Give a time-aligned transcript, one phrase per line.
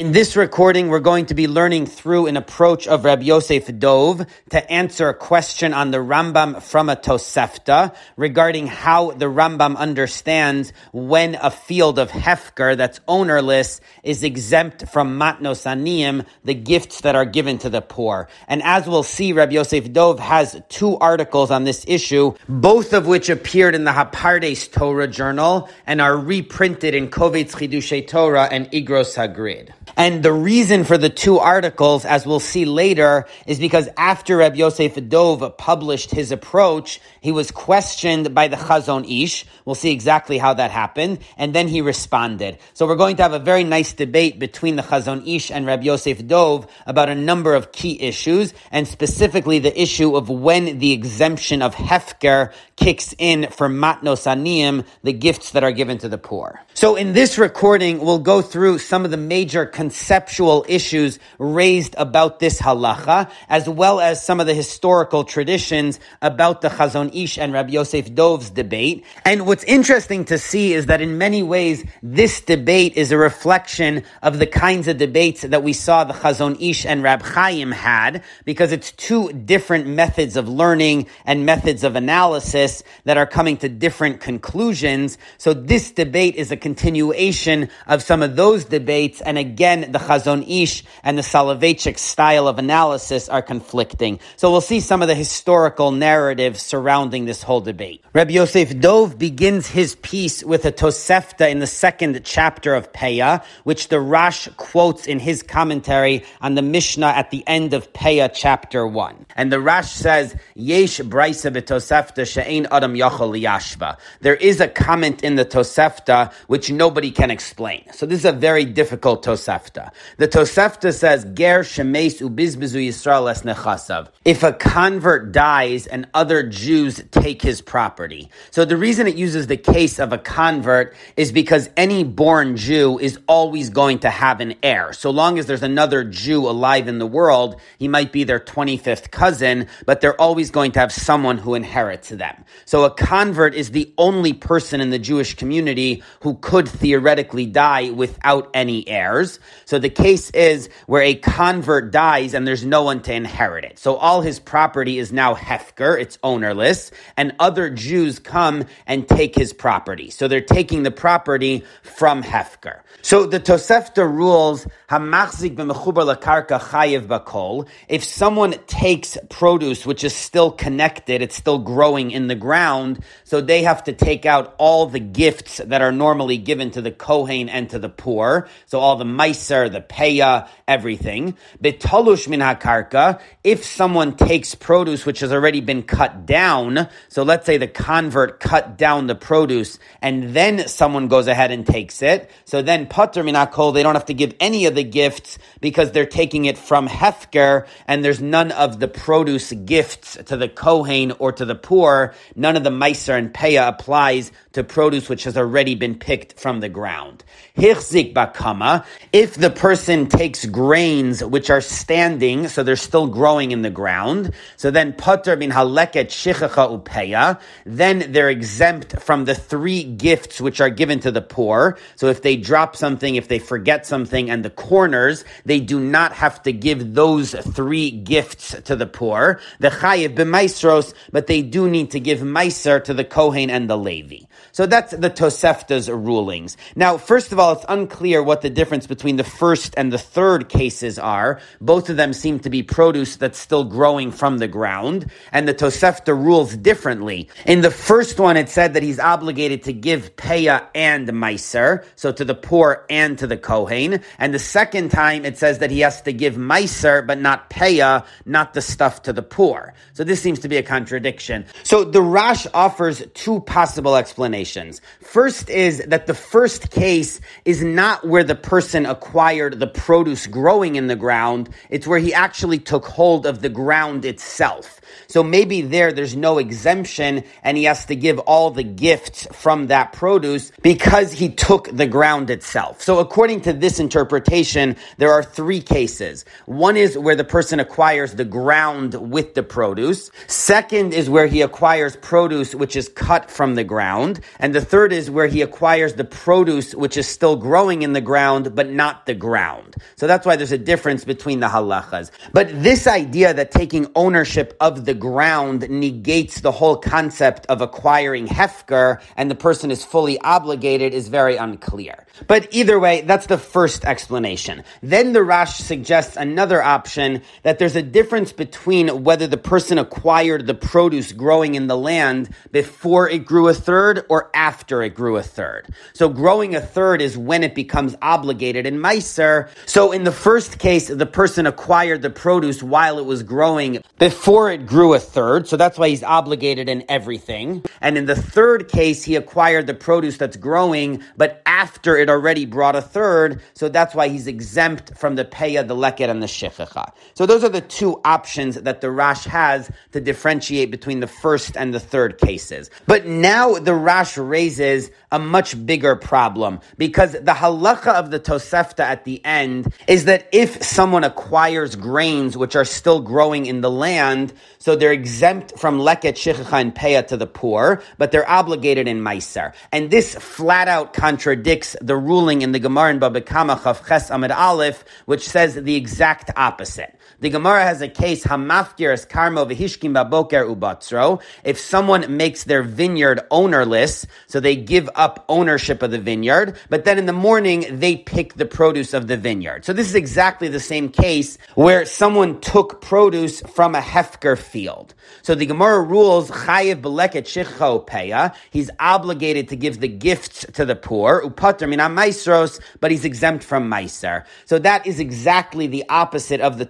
[0.00, 4.24] In this recording, we're going to be learning through an approach of Rabbi Yosef Dov
[4.48, 10.72] to answer a question on the Rambam from a Tosefta regarding how the Rambam understands
[10.94, 17.14] when a field of Hefker that's ownerless is exempt from Matnos Aniyim, the gifts that
[17.14, 18.30] are given to the poor.
[18.48, 23.06] And as we'll see, Rabbi Yosef Dov has two articles on this issue, both of
[23.06, 28.64] which appeared in the Hapardes Torah journal and are reprinted in Kovetz Chidushay Torah and
[28.70, 29.74] Igros Hagrid.
[30.00, 34.56] And the reason for the two articles, as we'll see later, is because after Reb
[34.56, 39.44] Yosef Dov published his approach, he was questioned by the Chazon Ish.
[39.66, 41.18] We'll see exactly how that happened.
[41.36, 42.56] And then he responded.
[42.72, 45.82] So we're going to have a very nice debate between the Chazon Ish and Reb
[45.82, 50.92] Yosef Dov about a number of key issues, and specifically the issue of when the
[50.92, 56.16] exemption of Hefker kicks in for Matnos Aniyim, the gifts that are given to the
[56.16, 56.58] poor.
[56.72, 62.38] So in this recording, we'll go through some of the major conceptual issues raised about
[62.38, 67.52] this halacha, as well as some of the historical traditions about the Chazon Ish and
[67.52, 69.04] Rabbi Yosef Dov's debate.
[69.24, 74.04] And what's interesting to see is that in many ways, this debate is a reflection
[74.22, 78.22] of the kinds of debates that we saw the Chazon Ish and Rab Chaim had,
[78.44, 83.68] because it's two different methods of learning and methods of analysis that are coming to
[83.68, 85.18] different conclusions.
[85.36, 89.98] So this debate is a continuation of some of those debates, and again, again, the
[89.98, 94.20] Chazon Ish and the Soloveitchik style of analysis are conflicting.
[94.36, 98.02] So we'll see some of the historical narratives surrounding this whole debate.
[98.12, 103.44] Rabbi Yosef Dov begins his piece with a Tosefta in the second chapter of Peah,
[103.64, 108.30] which the Rash quotes in his commentary on the Mishnah at the end of Peah
[108.34, 109.26] chapter 1.
[109.36, 113.98] And the Rash says, Yesh Braisa b'Tosefta she'ein adam yachol liyashva.
[114.20, 117.84] There is a comment in the Tosefta which nobody can explain.
[117.92, 119.59] So this is a very difficult Tosefta.
[119.60, 119.92] Tosefta.
[120.16, 124.08] The Tosefta says, Ger shemes ubizbizu Yisrael es.
[124.24, 128.30] If a convert dies and other Jews take his property.
[128.50, 132.98] So the reason it uses the case of a convert is because any born Jew
[132.98, 134.92] is always going to have an heir.
[134.92, 139.10] So long as there's another Jew alive in the world, he might be their 25th
[139.10, 142.44] cousin, but they're always going to have someone who inherits them.
[142.64, 147.90] So a convert is the only person in the Jewish community who could theoretically die
[147.90, 149.38] without any heirs.
[149.64, 153.78] So the case is where a convert dies and there's no one to inherit it.
[153.78, 159.34] So all his property is now hefker, it's ownerless, and other Jews come and take
[159.34, 160.10] his property.
[160.10, 162.80] So they're taking the property from hefker.
[163.02, 167.66] So the Tosefta rules hamachzik b'mechubar lakarka chayiv bakol.
[167.88, 173.40] If someone takes produce which is still connected, it's still growing in the ground, so
[173.40, 177.48] they have to take out all the gifts that are normally given to the kohen
[177.48, 178.48] and to the poor.
[178.66, 181.36] So all the meiser, the peya, everything.
[181.62, 187.46] Betalush min hakarka, if someone takes produce which has already been cut down, so let's
[187.46, 192.30] say the convert cut down the produce and then someone goes ahead and takes it,
[192.44, 195.92] so then pater min hakol, they don't have to give any of the gifts because
[195.92, 201.12] they're taking it from hefker and there's none of the produce gifts to the kohen
[201.12, 202.12] or to the poor.
[202.34, 206.60] None of the meiser and peya applies to produce which has already been picked from
[206.60, 207.24] the ground.
[207.56, 213.62] Hichzik bakama, if the person takes grains which are standing, so they're still growing in
[213.62, 219.84] the ground, so then pater bin haleket shichacha upeya, then they're exempt from the three
[219.84, 221.78] gifts which are given to the poor.
[221.94, 226.12] So if they drop something, if they forget something, and the corners, they do not
[226.14, 229.40] have to give those three gifts to the poor.
[229.60, 233.78] The chayiv b'maisros, but they do need to give meiser to the kohen and the
[233.78, 234.24] levi.
[234.52, 236.56] So that's the Tosefta's rulings.
[236.74, 240.48] Now, first of all, it's unclear what the difference between the first and the third
[240.48, 241.40] cases are.
[241.60, 245.54] Both of them seem to be produce that's still growing from the ground, and the
[245.54, 247.28] Tosefta rules differently.
[247.46, 252.10] In the first one, it said that he's obligated to give Peah and Meiser, so
[252.12, 254.00] to the poor and to the Kohen.
[254.18, 258.04] And the second time, it says that he has to give Meiser, but not Peah,
[258.24, 259.74] not the stuff to the poor.
[259.94, 261.46] So this seems to be a contradiction.
[261.62, 264.80] So the Rash offers two possible explanations explanations.
[265.00, 270.76] First is that the first case is not where the person acquired the produce growing
[270.76, 274.79] in the ground, it's where he actually took hold of the ground itself.
[275.06, 279.68] So maybe there, there's no exemption and he has to give all the gifts from
[279.68, 282.82] that produce because he took the ground itself.
[282.82, 286.24] So according to this interpretation, there are three cases.
[286.46, 290.10] One is where the person acquires the ground with the produce.
[290.26, 294.20] Second is where he acquires produce which is cut from the ground.
[294.38, 298.00] And the third is where he acquires the produce which is still growing in the
[298.00, 299.76] ground but not the ground.
[299.96, 302.10] So that's why there's a difference between the halachas.
[302.32, 308.26] But this idea that taking ownership of the ground negates the whole concept of acquiring
[308.26, 312.06] hefker and the person is fully obligated is very unclear.
[312.26, 314.64] But either way, that's the first explanation.
[314.82, 320.46] Then the Rash suggests another option that there's a difference between whether the person acquired
[320.46, 325.16] the produce growing in the land before it grew a third or after it grew
[325.16, 325.68] a third.
[325.92, 329.48] So growing a third is when it becomes obligated in Meiser.
[329.66, 334.50] So in the first case, the person acquired the produce while it was growing before
[334.50, 335.48] it grew a third.
[335.48, 337.64] So that's why he's obligated in everything.
[337.80, 342.46] And in the third case, he acquired the produce that's growing, but after it already
[342.46, 343.42] brought a third.
[343.54, 346.92] So that's why he's exempt from the Peya, the Leket, and the Shechecha.
[347.14, 351.56] So those are the two options that the Rash has to differentiate between the first
[351.56, 352.70] and the third cases.
[352.86, 358.80] But now the Rash raises a much bigger problem because the halacha of the Tosefta
[358.80, 363.70] at the end is that if someone acquires grains which are still growing in the
[363.70, 368.86] land, so they're exempt from leket, shichacha, and peah to the poor, but they're obligated
[368.86, 369.52] in meiser.
[369.72, 374.10] And this flat out contradicts the ruling in the Gemara in Baba Kama Chav Ches
[374.10, 376.96] Amid Aleph, which says the exact opposite.
[377.20, 381.20] The Gemara has a case, Hamafkir as Karmo v'hishkim baboker ubatzro.
[381.44, 386.86] If someone makes their vineyard ownerless, so they give up ownership of the vineyard, but
[386.86, 389.66] then in the morning they pick the produce of the vineyard.
[389.66, 394.94] So this is exactly the same case where someone took produce from a hefker field.
[395.20, 398.34] So the Gemara rules chayiv beleket shicho peya.
[398.50, 403.44] He's obligated to give the gifts to the poor upater mina maisros, but he's exempt
[403.44, 404.24] from meiser.
[404.46, 406.64] So that is exactly the opposite of the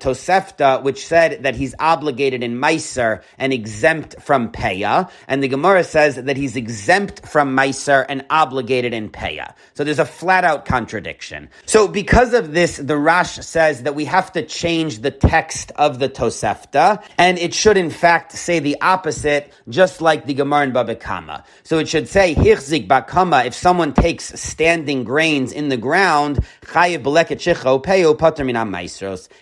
[0.82, 6.16] Which said that he's obligated in meiser and exempt from peya, and the Gemara says
[6.16, 9.54] that he's exempt from meiser and obligated in peya.
[9.74, 11.48] So there's a flat out contradiction.
[11.66, 15.98] So because of this, the Rash says that we have to change the text of
[15.98, 20.72] the Tosefta, and it should in fact say the opposite, just like the Gemara in
[20.72, 21.44] Baba Kama.
[21.62, 27.02] So it should say, Hichzik Bakama, if someone takes standing grains in the ground, Chayiv
[27.02, 27.40] Beleket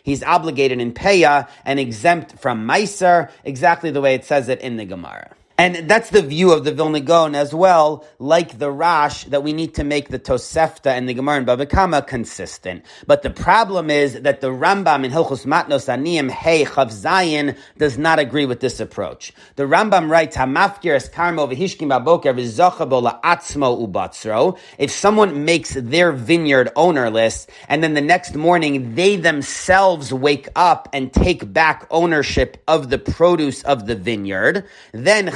[0.03, 4.77] He's obligated in Peya and exempt from Meiser, exactly the way it says it in
[4.77, 5.31] the Gemara.
[5.61, 9.53] And that's the view of the Vilna Gaon as well, like the Rash, that we
[9.53, 12.85] need to make the Tosefta and the Gemara and Kama consistent.
[13.09, 17.99] But the problem is that the Rambam in Hilchus Matnos Aniyim Hey Chav Zayin does
[17.99, 19.33] not agree with this approach.
[19.57, 24.57] The Rambam writes, Hamafkir es karmo v'hishkim baboker v'zochabo la'atzmo ubatzro.
[24.79, 30.89] If someone makes their vineyard ownerless, and then the next morning they themselves wake up
[30.93, 35.27] and take back ownership of the produce of the vineyard, then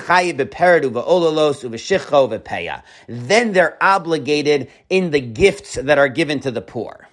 [3.08, 7.08] then they're obligated in the gifts that are given to the poor.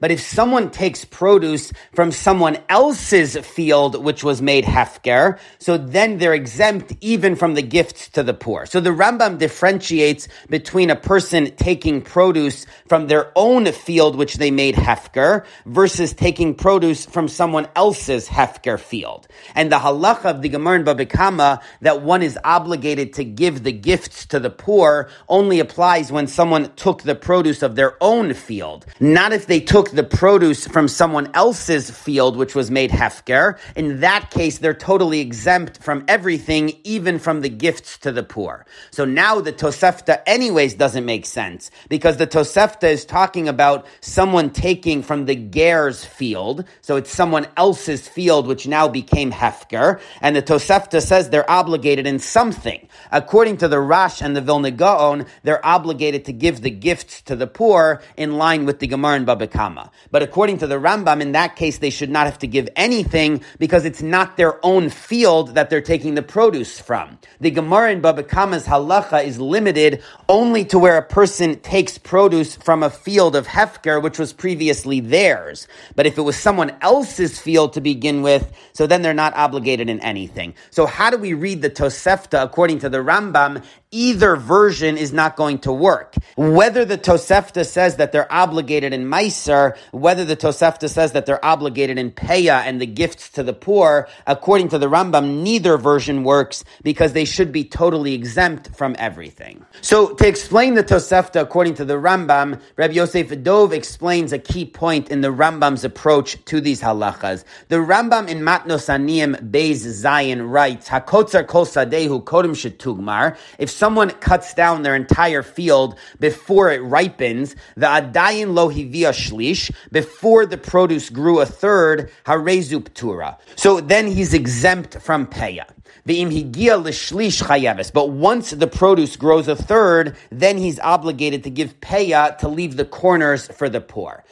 [0.00, 6.18] But if someone takes produce from someone else's field which was made hefker, so then
[6.18, 8.66] they're exempt even from the gifts to the poor.
[8.66, 14.50] So the Rambam differentiates between a person taking produce from their own field which they
[14.50, 19.26] made hefker versus taking produce from someone else's hefker field.
[19.54, 23.62] And the halacha of the Gemara in Baba Kama that one is obligated to give
[23.62, 28.34] the gifts to the poor only applies when someone took the produce of their own
[28.34, 28.86] field.
[29.00, 33.58] Not if they took the produce from someone else's field, which was made hefker.
[33.74, 38.66] In that case, they're totally exempt from everything, even from the gifts to the poor.
[38.90, 44.50] So now the Tosefta anyways doesn't make sense because the Tosefta is talking about someone
[44.50, 46.64] taking from the Ger's field.
[46.82, 50.00] So it's someone else's field, which now became hefker.
[50.20, 52.88] And the Tosefta says they're obligated in something.
[53.10, 57.36] According to the Rash and the Vilna Gaon, they're obligated to give the gifts to
[57.36, 59.90] the poor in line with the Gemara and Baba Kama.
[60.10, 63.42] But according to the Rambam, in that case, they should not have to give anything
[63.58, 67.18] because it's not their own field that they're taking the produce from.
[67.40, 72.56] The Gemara and Baba Kama's halacha is limited only to where a person takes produce
[72.56, 75.68] from a field of Hefker, which was previously theirs.
[75.94, 79.88] But if it was someone else's field to begin with, so then they're not obligated
[79.88, 80.54] in anything.
[80.70, 83.64] So how do we read the Tosefta according to the Rambam?
[83.94, 86.14] Either version is not going to work.
[86.36, 91.44] Whether the Tosefta says that they're obligated in Meiser, whether the Tosefta says that they're
[91.44, 96.24] obligated in Peya and the gifts to the poor, according to the Rambam, neither version
[96.24, 99.62] works because they should be totally exempt from everything.
[99.82, 104.64] So to explain the Tosefta according to the Rambam, Rabbi Yosef Dov explains a key
[104.64, 107.44] point in the Rambam's approach to these halachas.
[107.68, 113.36] The Rambam in Matnos Aniyim Beis Zayin writes, Hakotzar kol sadehu kodem shetugmar.
[113.58, 120.46] If someone cuts down their entire field before it ripens, the adayin lohivia shlish, before
[120.46, 123.36] the produce grew a third, harezu ptura.
[123.56, 125.64] So then he's exempt from peya.
[126.04, 132.76] But once the produce grows a third, then he's obligated to give peya to leave
[132.76, 134.24] the corners for the poor.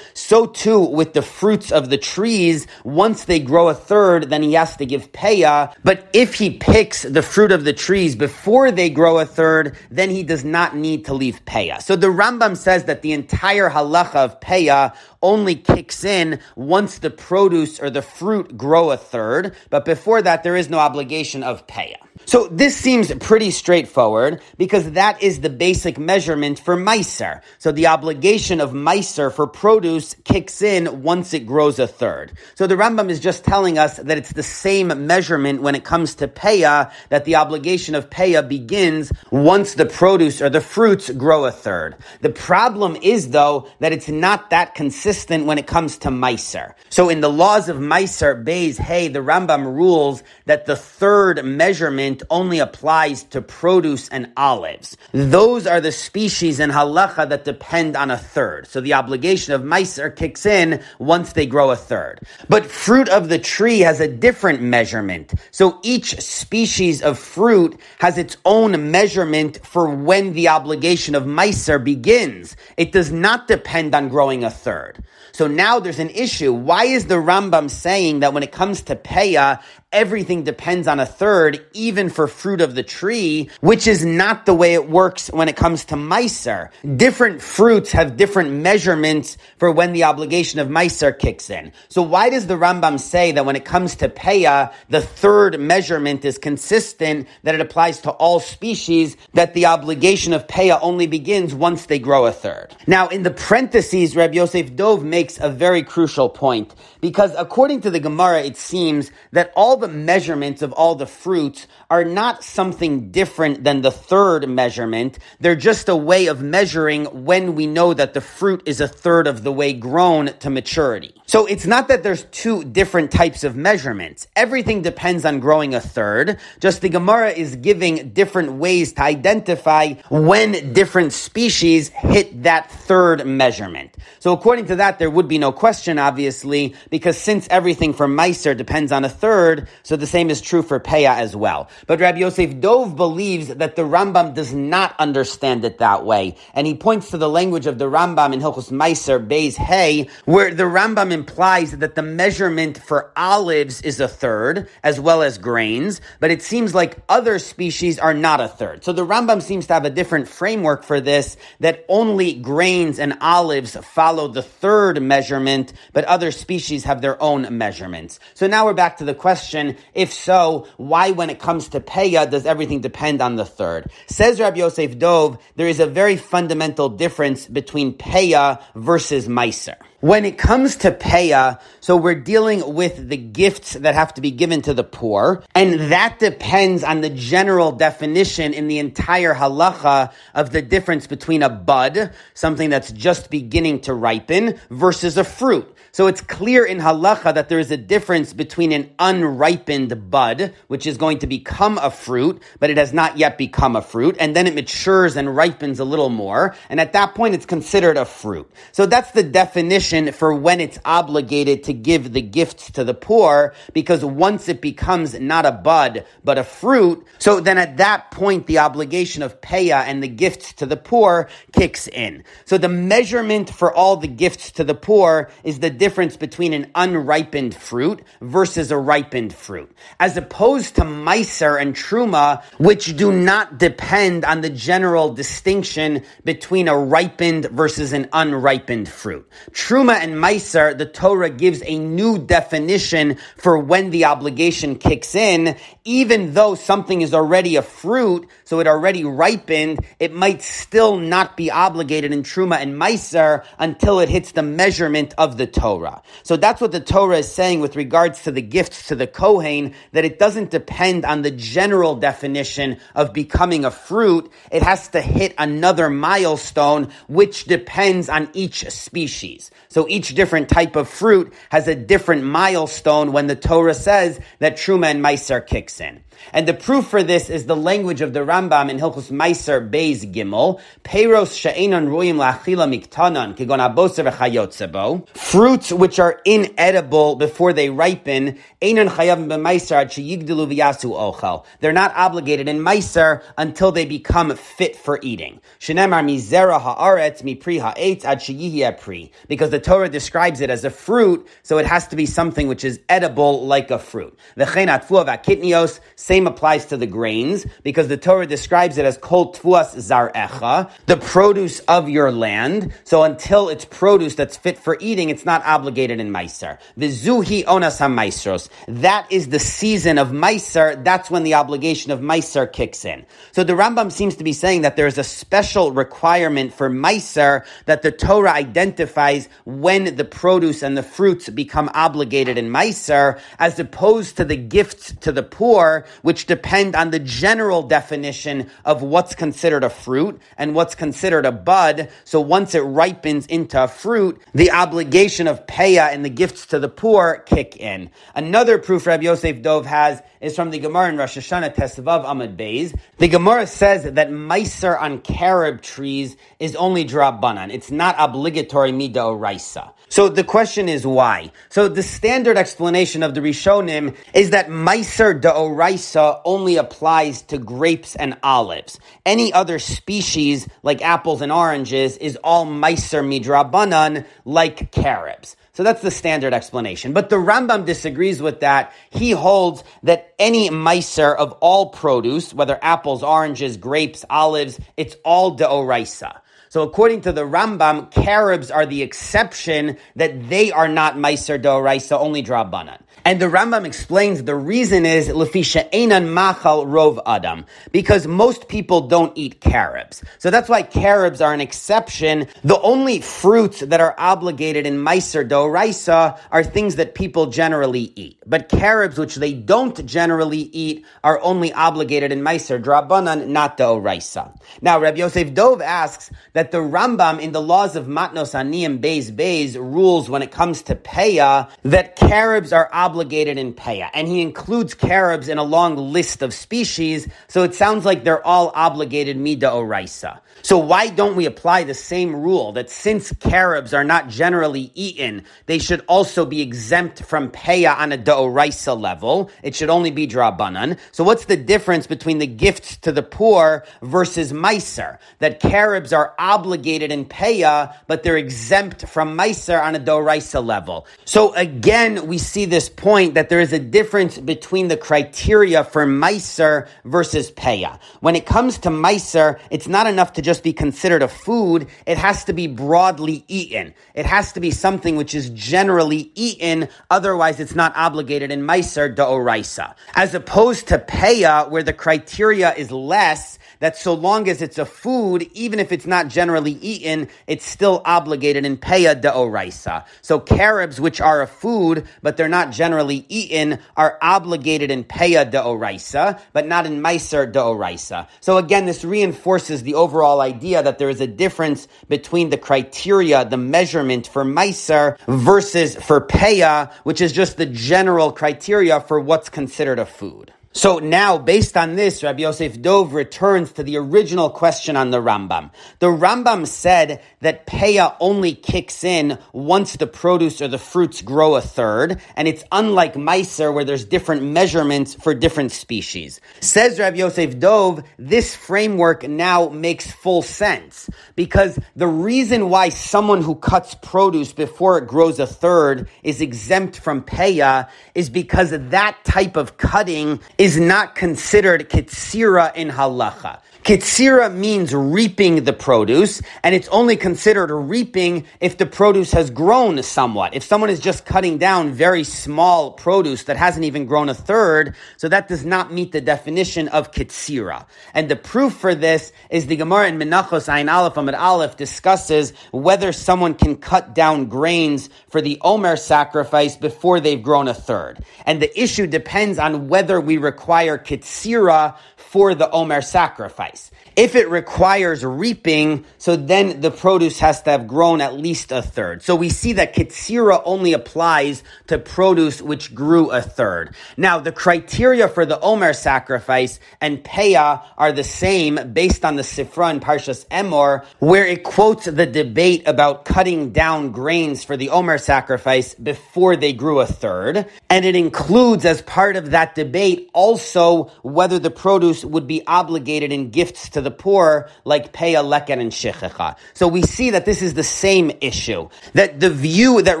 [0.14, 4.54] So too with the fruits of the trees, once they grow a third, then he
[4.54, 5.74] has to give peya.
[5.84, 10.10] But if he picks the fruit of the trees before they grow a third, then
[10.10, 11.82] he does not need to leave peya.
[11.82, 17.10] So the Rambam says that the entire halacha of peya only kicks in once the
[17.10, 17.47] produce
[17.80, 21.96] or the fruit grow a third, but before that there is no obligation of peya.
[22.26, 27.42] So this seems pretty straightforward because that is the basic measurement for meiser.
[27.58, 32.32] So the obligation of meiser for produce kicks in once it grows a third.
[32.54, 36.16] So the Rambam is just telling us that it's the same measurement when it comes
[36.16, 41.44] to peya, that the obligation of peya begins once the produce or the fruits grow
[41.44, 41.96] a third.
[42.20, 46.74] The problem is though that it's not that consistent when it comes to meiser.
[46.88, 52.07] So in the laws of meiser, Beis, hey, the Rambam rules that the third measurement
[52.30, 54.96] only applies to produce and olives.
[55.12, 58.66] Those are the species in halacha that depend on a third.
[58.66, 62.20] So the obligation of meiser kicks in once they grow a third.
[62.48, 65.34] But fruit of the tree has a different measurement.
[65.50, 71.82] So each species of fruit has its own measurement for when the obligation of meiser
[71.82, 72.56] begins.
[72.76, 75.02] It does not depend on growing a third.
[75.32, 76.52] So now there's an issue.
[76.52, 79.62] Why is the Rambam saying that when it comes to peya,
[79.92, 84.54] everything depends on a third, even for fruit of the tree, which is not the
[84.54, 86.70] way it works when it comes to meiser.
[86.96, 91.72] Different fruits have different measurements for when the obligation of meiser kicks in.
[91.88, 96.24] So why does the Rambam say that when it comes to peya, the third measurement
[96.24, 101.54] is consistent, that it applies to all species, that the obligation of peya only begins
[101.54, 102.76] once they grow a third?
[102.86, 107.90] Now, in the parentheses, Reb Yosef Dov makes a very crucial point, because according to
[107.90, 113.10] the Gemara, it seems that all the measurements of all the fruits are not something
[113.10, 115.18] different than the third measurement.
[115.40, 119.26] They're just a way of measuring when we know that the fruit is a third
[119.26, 121.14] of the way grown to maturity.
[121.26, 124.28] So it's not that there's two different types of measurements.
[124.36, 126.38] Everything depends on growing a third.
[126.60, 133.26] Just the Gemara is giving different ways to identify when different species hit that third
[133.26, 133.96] measurement.
[134.18, 138.54] So according to that, there would be no question, obviously, because since everything for Meiser
[138.54, 141.68] depends on a third, so the same is true for Peah as well.
[141.86, 146.36] But Rabbi Yosef Dov believes that the Rambam does not understand it that way.
[146.54, 150.54] And he points to the language of the Rambam in Hilchos Meiser, Beis Hey, where
[150.54, 156.00] the Rambam implies that the measurement for olives is a third, as well as grains,
[156.20, 158.84] but it seems like other species are not a third.
[158.84, 163.16] So the Rambam seems to have a different framework for this, that only grains and
[163.20, 168.20] olives follow the third measurement, but other species have their own measurements.
[168.34, 171.80] So now we're back to the question, question, if so, why when it comes to
[171.80, 173.90] Peya does everything depend on the third?
[174.06, 179.76] Says Rabbi Yosef Dov, there is a very fundamental difference between Peya versus Meiser.
[180.00, 184.30] When it comes to peya, so we're dealing with the gifts that have to be
[184.30, 190.12] given to the poor, and that depends on the general definition in the entire halacha
[190.36, 195.74] of the difference between a bud, something that's just beginning to ripen, versus a fruit.
[195.98, 200.86] So it's clear in halacha that there is a difference between an unripened bud, which
[200.86, 204.36] is going to become a fruit, but it has not yet become a fruit, and
[204.36, 208.04] then it matures and ripens a little more, and at that point it's considered a
[208.04, 208.48] fruit.
[208.70, 213.52] So that's the definition for when it's obligated to give the gifts to the poor,
[213.72, 218.46] because once it becomes not a bud, but a fruit, so then at that point
[218.46, 222.22] the obligation of peya and the gifts to the poor kicks in.
[222.44, 226.70] So the measurement for all the gifts to the poor is the difference between an
[226.74, 233.58] unripened fruit versus a ripened fruit, as opposed to Meiser and Truma, which do not
[233.58, 239.28] depend on the general distinction between a ripened versus an unripened fruit.
[239.52, 245.56] Truma and Meiser, the Torah gives a new definition for when the obligation kicks in,
[245.84, 251.36] even though something is already a fruit, so it already ripened, it might still not
[251.36, 256.00] be obligated in Truma and Meiser until it hits the measurement of the Torah.
[256.22, 259.74] So that's what the Torah is saying with regards to the gifts to the Kohen,
[259.92, 264.32] that it doesn't depend on the general definition of becoming a fruit.
[264.50, 269.50] It has to hit another milestone, which depends on each species.
[269.68, 274.56] So each different type of fruit has a different milestone when the Torah says that
[274.56, 276.02] Truma and Meiser kicks in.
[276.32, 280.04] And the proof for this is the language of the Rambam in Hilchus Meiser Beis
[280.12, 285.08] Gimel, Peiros she'enon ruim la'achila miktanan, kigon aboser v'chayotzebo.
[285.16, 291.44] Fruits which are inedible before they ripen, einon chayavim b'meiser ad sheyigdelu v'yasu ochel.
[291.60, 295.40] They're not obligated in Meiser until they become fit for eating.
[295.60, 299.10] Shenemar mizera ha'aretz mipri ha'etz ad sheyihi pri.
[299.28, 302.64] Because the Torah describes it as a fruit, so it has to be something which
[302.64, 304.18] is edible like a fruit.
[304.36, 309.34] V'chein atfuah v'akitnios, same applies to the grains because the Torah describes it as kol
[309.34, 312.72] tfuas zarecha, the produce of your land.
[312.84, 316.56] So until it's produce that's fit for eating, it's not obligated in Meiser.
[316.78, 320.82] Vizuhi onas ha That is the season of Meiser.
[320.82, 323.04] That's when the obligation of Meiser kicks in.
[323.32, 327.82] So the Rambam seems to be saying that there's a special requirement for Meiser that
[327.82, 334.16] the Torah identifies when the produce and the fruits become obligated in Meiser, as opposed
[334.16, 339.64] to the gifts to the poor, which depend on the general definition of what's considered
[339.64, 341.88] a fruit and what's considered a bud.
[342.04, 346.58] So once it ripens into a fruit, the obligation of payah and the gifts to
[346.58, 347.90] the poor kick in.
[348.14, 352.36] Another proof Rabbi Yosef Dov has is from the Gemara in Rosh Hashanah Tesvav Amud
[352.36, 352.76] Beis.
[352.98, 357.52] The Gemara says that meiser on carob trees is only drabanan.
[357.52, 359.72] It's not obligatory mida oraisa.
[359.90, 361.32] So the question is why?
[361.48, 367.38] So the standard explanation of the Rishonim is that meiser de oraisa only applies to
[367.38, 368.78] grapes and olives.
[369.06, 375.36] Any other species like apples and oranges is all meiser midrabanan like carobs.
[375.54, 376.92] So that's the standard explanation.
[376.92, 378.72] But the Rambam disagrees with that.
[378.90, 385.32] He holds that any meiser of all produce, whether apples, oranges, grapes, olives, it's all
[385.32, 386.20] de deoraisa.
[386.48, 391.98] So according to the Rambam, carobs are the exception that they are not meiser deoraisa,
[391.98, 392.78] only drabanan.
[393.04, 398.82] And the Rambam explains the reason is lefisha einan machal rov adam because most people
[398.82, 400.02] don't eat carobs.
[400.18, 402.26] So that's why carobs are an exception.
[402.44, 408.22] The only fruits that are obligated in meiser doraisa are things that people generally eat.
[408.26, 414.36] But carobs, which they don't generally eat, are only obligated in meiser drabanan, not doraisa.
[414.60, 419.10] Now, Rabbi Yosef Dov asks that the Rambam in the laws of matnos aniyim beis
[419.10, 423.90] beis rules when it comes to peya that carobs are obligated in paya.
[423.92, 428.24] And he includes carobs in a long list of species, so it sounds like they're
[428.24, 430.20] all obligated mida oraisa.
[430.48, 435.24] So why don't we apply the same rule that since carobs are not generally eaten,
[435.44, 439.30] they should also be exempt from paya on a daoraisa level?
[439.42, 440.78] It should only be drabanan.
[440.90, 444.96] So what's the difference between the gifts to the poor versus meiser?
[445.18, 450.86] That carobs are obligated in paya, but they're exempt from meiser on a daoraisa level.
[451.04, 455.84] So again, we see this point that there is a difference between the criteria for
[455.84, 457.78] Meiser versus Peya.
[458.00, 461.68] When it comes to Meiser, it's not enough to just be considered a food.
[461.86, 463.74] It has to be broadly eaten.
[463.94, 466.68] It has to be something which is generally eaten.
[466.90, 469.74] Otherwise, it's not obligated in Meiser Da'oraisa.
[469.94, 474.64] As opposed to Peya, where the criteria is less, that so long as it's a
[474.64, 479.84] food, even if it's not generally eaten, it's still obligated in peya de oraisa.
[480.02, 485.30] So carobs, which are a food, but they're not generally eaten, are obligated in peya
[485.30, 488.08] de oraisa, but not in meiser de oraisa.
[488.20, 493.24] So again, this reinforces the overall idea that there is a difference between the criteria,
[493.24, 499.28] the measurement for meiser versus for peya, which is just the general criteria for what's
[499.28, 500.32] considered a food.
[500.58, 505.00] So now, based on this, Rabbi Yosef Dov returns to the original question on the
[505.00, 505.52] Rambam.
[505.78, 511.36] The Rambam said that Peah only kicks in once the produce or the fruits grow
[511.36, 516.20] a third, and it's unlike Meiser where there's different measurements for different species.
[516.40, 523.22] Says Rabbi Yosef Dov, this framework now makes full sense because the reason why someone
[523.22, 528.98] who cuts produce before it grows a third is exempt from Peah is because that
[529.04, 533.38] type of cutting is is not considered kitsira in halacha.
[533.64, 539.30] Kitsira means reaping the produce, and it's only considered a reaping if the produce has
[539.30, 540.34] grown somewhat.
[540.34, 544.74] If someone is just cutting down very small produce that hasn't even grown a third,
[544.96, 547.66] so that does not meet the definition of kitsira.
[547.92, 552.32] And the proof for this is the Gemara in Menachos Ayin Aleph Amid Aleph discusses
[552.52, 558.02] whether someone can cut down grains for the Omer sacrifice before they've grown a third.
[558.24, 561.76] And the issue depends on whether we require kitsira
[562.08, 563.70] for the Omer sacrifice.
[563.98, 568.62] If it requires reaping, so then the produce has to have grown at least a
[568.62, 569.02] third.
[569.02, 573.74] So we see that Kitsira only applies to produce which grew a third.
[573.96, 579.22] Now, the criteria for the Omer sacrifice and Peah are the same based on the
[579.22, 584.70] Sifra in Parshas Emor, where it quotes the debate about cutting down grains for the
[584.70, 587.46] Omer sacrifice before they grew a third.
[587.68, 593.10] And it includes as part of that debate also whether the produce would be obligated
[593.10, 596.36] in gifts to the poor like Peah, Leket, and Shechecha.
[596.54, 598.68] So we see that this is the same issue.
[598.94, 600.00] That the view that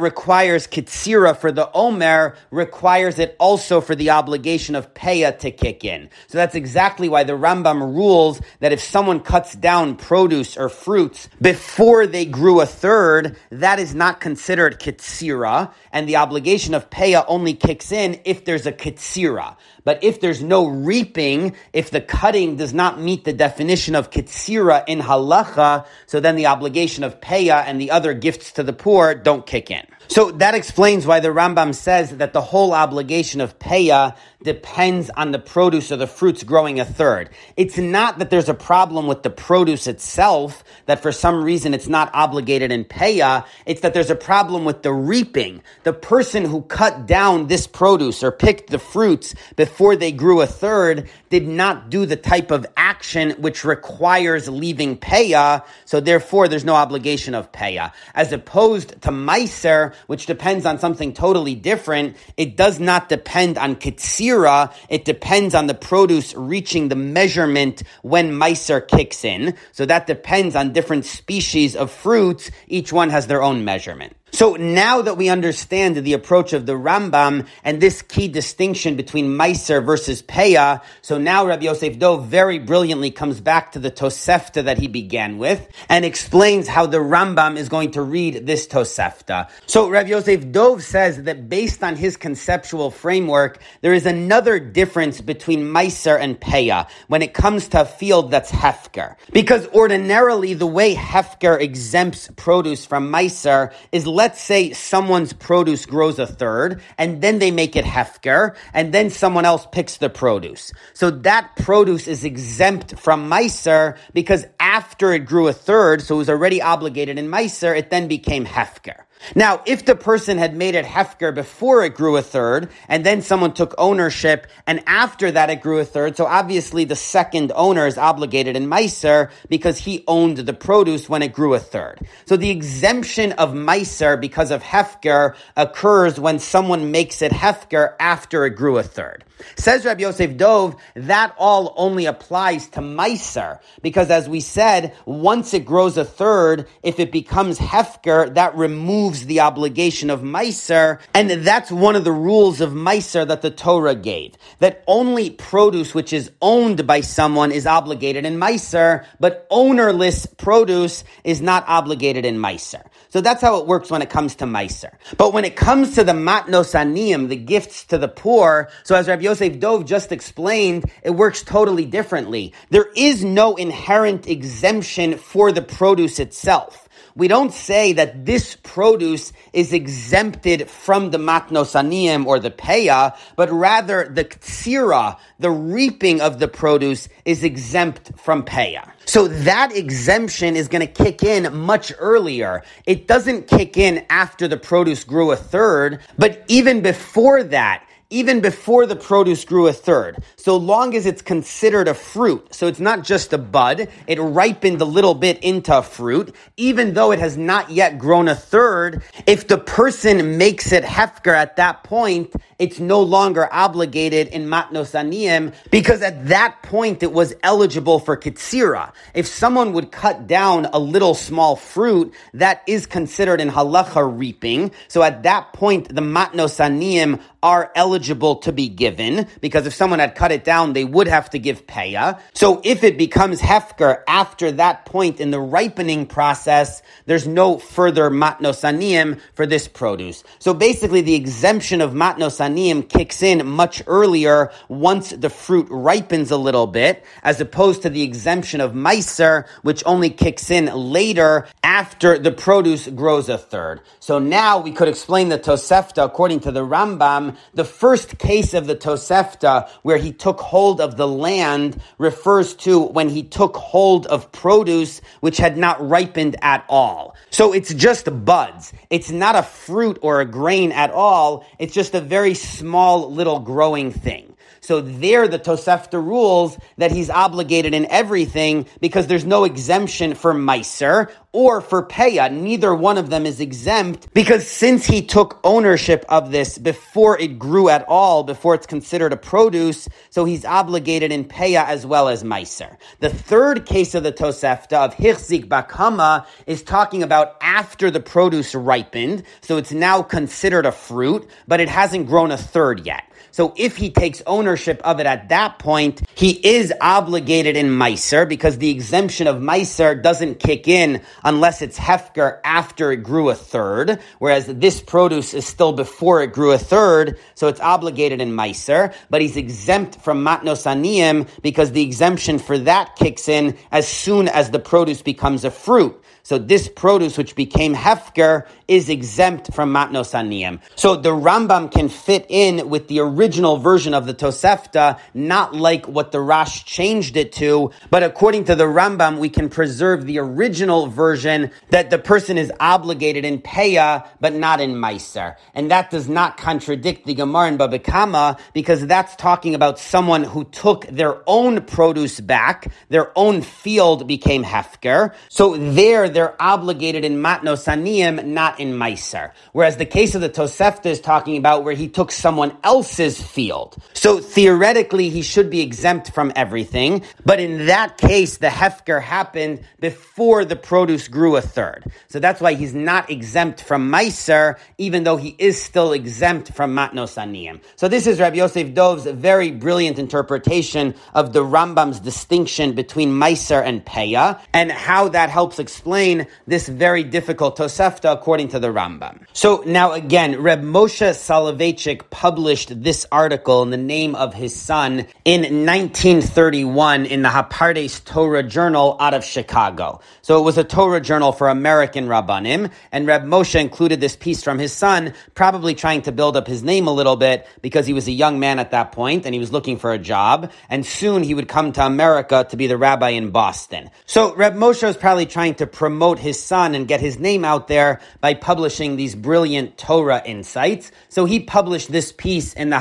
[0.00, 5.84] requires Kitsira for the Omer requires it also for the obligation of Peah to kick
[5.84, 6.10] in.
[6.28, 11.28] So that's exactly why the Rambam rules that if someone cuts down produce or fruits
[11.40, 17.24] before they grew a third, that is not considered Kitsira, and the obligation of Peah
[17.28, 19.56] only kicks in if there's a Kitsira.
[19.84, 24.84] But if there's no reaping, if the cutting does not meet the definition of kitsira
[24.86, 29.14] in halacha, so then the obligation of peah and the other gifts to the poor
[29.14, 29.86] don't kick in.
[30.08, 35.32] So that explains why the Rambam says that the whole obligation of peah depends on
[35.32, 37.28] the produce or the fruits growing a third.
[37.56, 41.88] It's not that there's a problem with the produce itself, that for some reason it's
[41.88, 43.44] not obligated in peah.
[43.66, 45.62] It's that there's a problem with the reaping.
[45.82, 50.46] The person who cut down this produce or picked the fruits before they grew a
[50.46, 56.64] third did not do the type of action which requires leaving peah, so therefore there's
[56.64, 57.92] no obligation of peah.
[58.14, 63.76] As opposed to meiser, which depends on something totally different, it does not depend on
[63.76, 69.54] kitsira, it depends on the produce reaching the measurement when meiser kicks in.
[69.72, 74.14] So that depends on different species of fruits, each one has their own measurement.
[74.30, 79.26] So now that we understand the approach of the Rambam and this key distinction between
[79.26, 84.64] Meiser versus Peah, so now Rabbi Yosef Dov very brilliantly comes back to the Tosefta
[84.64, 89.50] that he began with and explains how the Rambam is going to read this Tosefta.
[89.66, 95.20] So Rabbi Yosef Dov says that based on his conceptual framework, there is another difference
[95.20, 99.16] between Meiser and Peah when it comes to a field that's Hefker.
[99.32, 106.18] Because ordinarily the way Hefker exempts produce from Meiser is let's say someone's produce grows
[106.18, 110.72] a third, and then they make it hefker, and then someone else picks the produce.
[110.92, 116.18] So that produce is exempt from Meiser because after it grew a third, so it
[116.18, 119.04] was already obligated in Meiser, it then became hefker.
[119.34, 123.22] Now, if the person had made it Hefker before it grew a third, and then
[123.22, 127.86] someone took ownership, and after that it grew a third, so obviously the second owner
[127.86, 132.00] is obligated in Meiser because he owned the produce when it grew a third.
[132.26, 138.46] So the exemption of Meiser because of Hefker occurs when someone makes it Hefker after
[138.46, 139.24] it grew a third.
[139.56, 145.54] Says Rabbi Yosef Dov, that all only applies to Meiser, because as we said, once
[145.54, 151.30] it grows a third, if it becomes Hefker, that removes the obligation of Meiser, and
[151.30, 156.12] that's one of the rules of Meiser that the Torah gave, that only produce which
[156.12, 162.36] is owned by someone is obligated in Meiser, but ownerless produce is not obligated in
[162.38, 162.84] Meiser.
[163.10, 164.90] So that's how it works when it comes to Meiser.
[165.16, 169.08] But when it comes to the Matnos Aniyim, the gifts to the poor, so as
[169.08, 172.52] Rabbi Yosef Dov just explained, it works totally differently.
[172.70, 176.87] There is no inherent exemption for the produce itself
[177.18, 183.18] we don't say that this produce is exempted from the matnos aniyim or the peah,
[183.34, 188.88] but rather the ktsira, the reaping of the produce, is exempt from peah.
[189.04, 192.62] So that exemption is going to kick in much earlier.
[192.86, 198.40] It doesn't kick in after the produce grew a third, but even before that, even
[198.40, 202.54] before the produce grew a third, so long as it's considered a fruit.
[202.54, 207.12] So it's not just a bud, it ripened a little bit into fruit, even though
[207.12, 209.02] it has not yet grown a third.
[209.26, 214.92] If the person makes it hefker at that point, it's no longer obligated in matnos
[214.92, 218.92] aniyim because at that point it was eligible for kitsira.
[219.14, 224.72] If someone would cut down a little small fruit, that is considered in halacha reaping.
[224.88, 230.00] So at that point, the matnos aniyim are eligible to be given because if someone
[230.00, 232.20] had cut it down, they would have to give peah.
[232.34, 238.10] So if it becomes hefker after that point in the ripening process, there's no further
[238.10, 240.24] matnos aniyim for this produce.
[240.40, 246.32] So basically, the exemption of matnos aniyim kicks in much earlier once the fruit ripens
[246.32, 251.46] a little bit, as opposed to the exemption of meiser, which only kicks in later
[251.62, 253.80] after the produce grows a third.
[254.00, 258.66] So now we could explain the Tosefta according to the Rambam The first case of
[258.66, 264.06] the Tosefta where he took hold of the land refers to when he took hold
[264.06, 267.16] of produce which had not ripened at all.
[267.30, 268.72] So it's just buds.
[268.90, 271.46] It's not a fruit or a grain at all.
[271.58, 274.34] It's just a very small little growing thing.
[274.68, 280.34] So there the Tosefta rules that he's obligated in everything because there's no exemption for
[280.34, 282.30] Meiser or for Peya.
[282.30, 287.38] Neither one of them is exempt because since he took ownership of this before it
[287.38, 292.06] grew at all, before it's considered a produce, so he's obligated in Peya as well
[292.06, 292.76] as Meiser.
[293.00, 298.54] The third case of the Tosefta of Hichzik Bakama is talking about after the produce
[298.54, 303.07] ripened, so it's now considered a fruit, but it hasn't grown a third yet.
[303.30, 308.28] So if he takes ownership of it at that point, he is obligated in Meiser
[308.28, 313.34] because the exemption of Meiser doesn't kick in unless it's Hefker after it grew a
[313.34, 318.32] third, whereas this produce is still before it grew a third, so it's obligated in
[318.32, 323.86] Meiser, but he's exempt from Matnos Aniyim because the exemption for that kicks in as
[323.86, 326.02] soon as the produce becomes a fruit.
[326.28, 330.60] So this produce, which became hefker, is exempt from matnos aniyim.
[330.76, 335.86] So the Rambam can fit in with the original version of the Tosefta, not like
[335.86, 340.18] what the Rash changed it to, but according to the Rambam, we can preserve the
[340.18, 345.36] original version that the person is obligated in peya, but not in meiser.
[345.54, 350.24] And that does not contradict the Gemara in Baba Kama, because that's talking about someone
[350.24, 355.14] who took their own produce back, their own field became hefker.
[355.28, 359.32] So there, they're obligated in matnos aniyim, not in meiser.
[359.52, 363.76] Whereas the case of the Tosefta is talking about where he took someone else's field.
[363.94, 367.04] So theoretically, he should be exempt from everything.
[367.24, 371.84] But in that case, the hefker happened before the produce grew a third.
[372.08, 376.74] So that's why he's not exempt from meiser, even though he is still exempt from
[376.74, 377.60] matnos aniyim.
[377.76, 383.62] So this is Rabbi Yosef Dov's very brilliant interpretation of the Rambam's distinction between meiser
[383.62, 388.68] and peya, and how that helps explain explain this very difficult Tosefta according to the
[388.68, 389.24] Rambam.
[389.32, 395.06] So now again, Reb Moshe Soloveitchik published this article in the name of his son
[395.24, 400.00] in 1931 in the Hapardes Torah Journal out of Chicago.
[400.22, 404.42] So it was a Torah journal for American Rabbanim, and Reb Moshe included this piece
[404.42, 407.92] from his son, probably trying to build up his name a little bit because he
[407.92, 410.84] was a young man at that point and he was looking for a job, and
[410.84, 413.90] soon he would come to America to be the rabbi in Boston.
[414.06, 417.68] So Reb Moshe was probably trying to promote his son and get his name out
[417.68, 420.90] there by publishing these brilliant Torah insights.
[421.08, 422.78] So he published this piece in the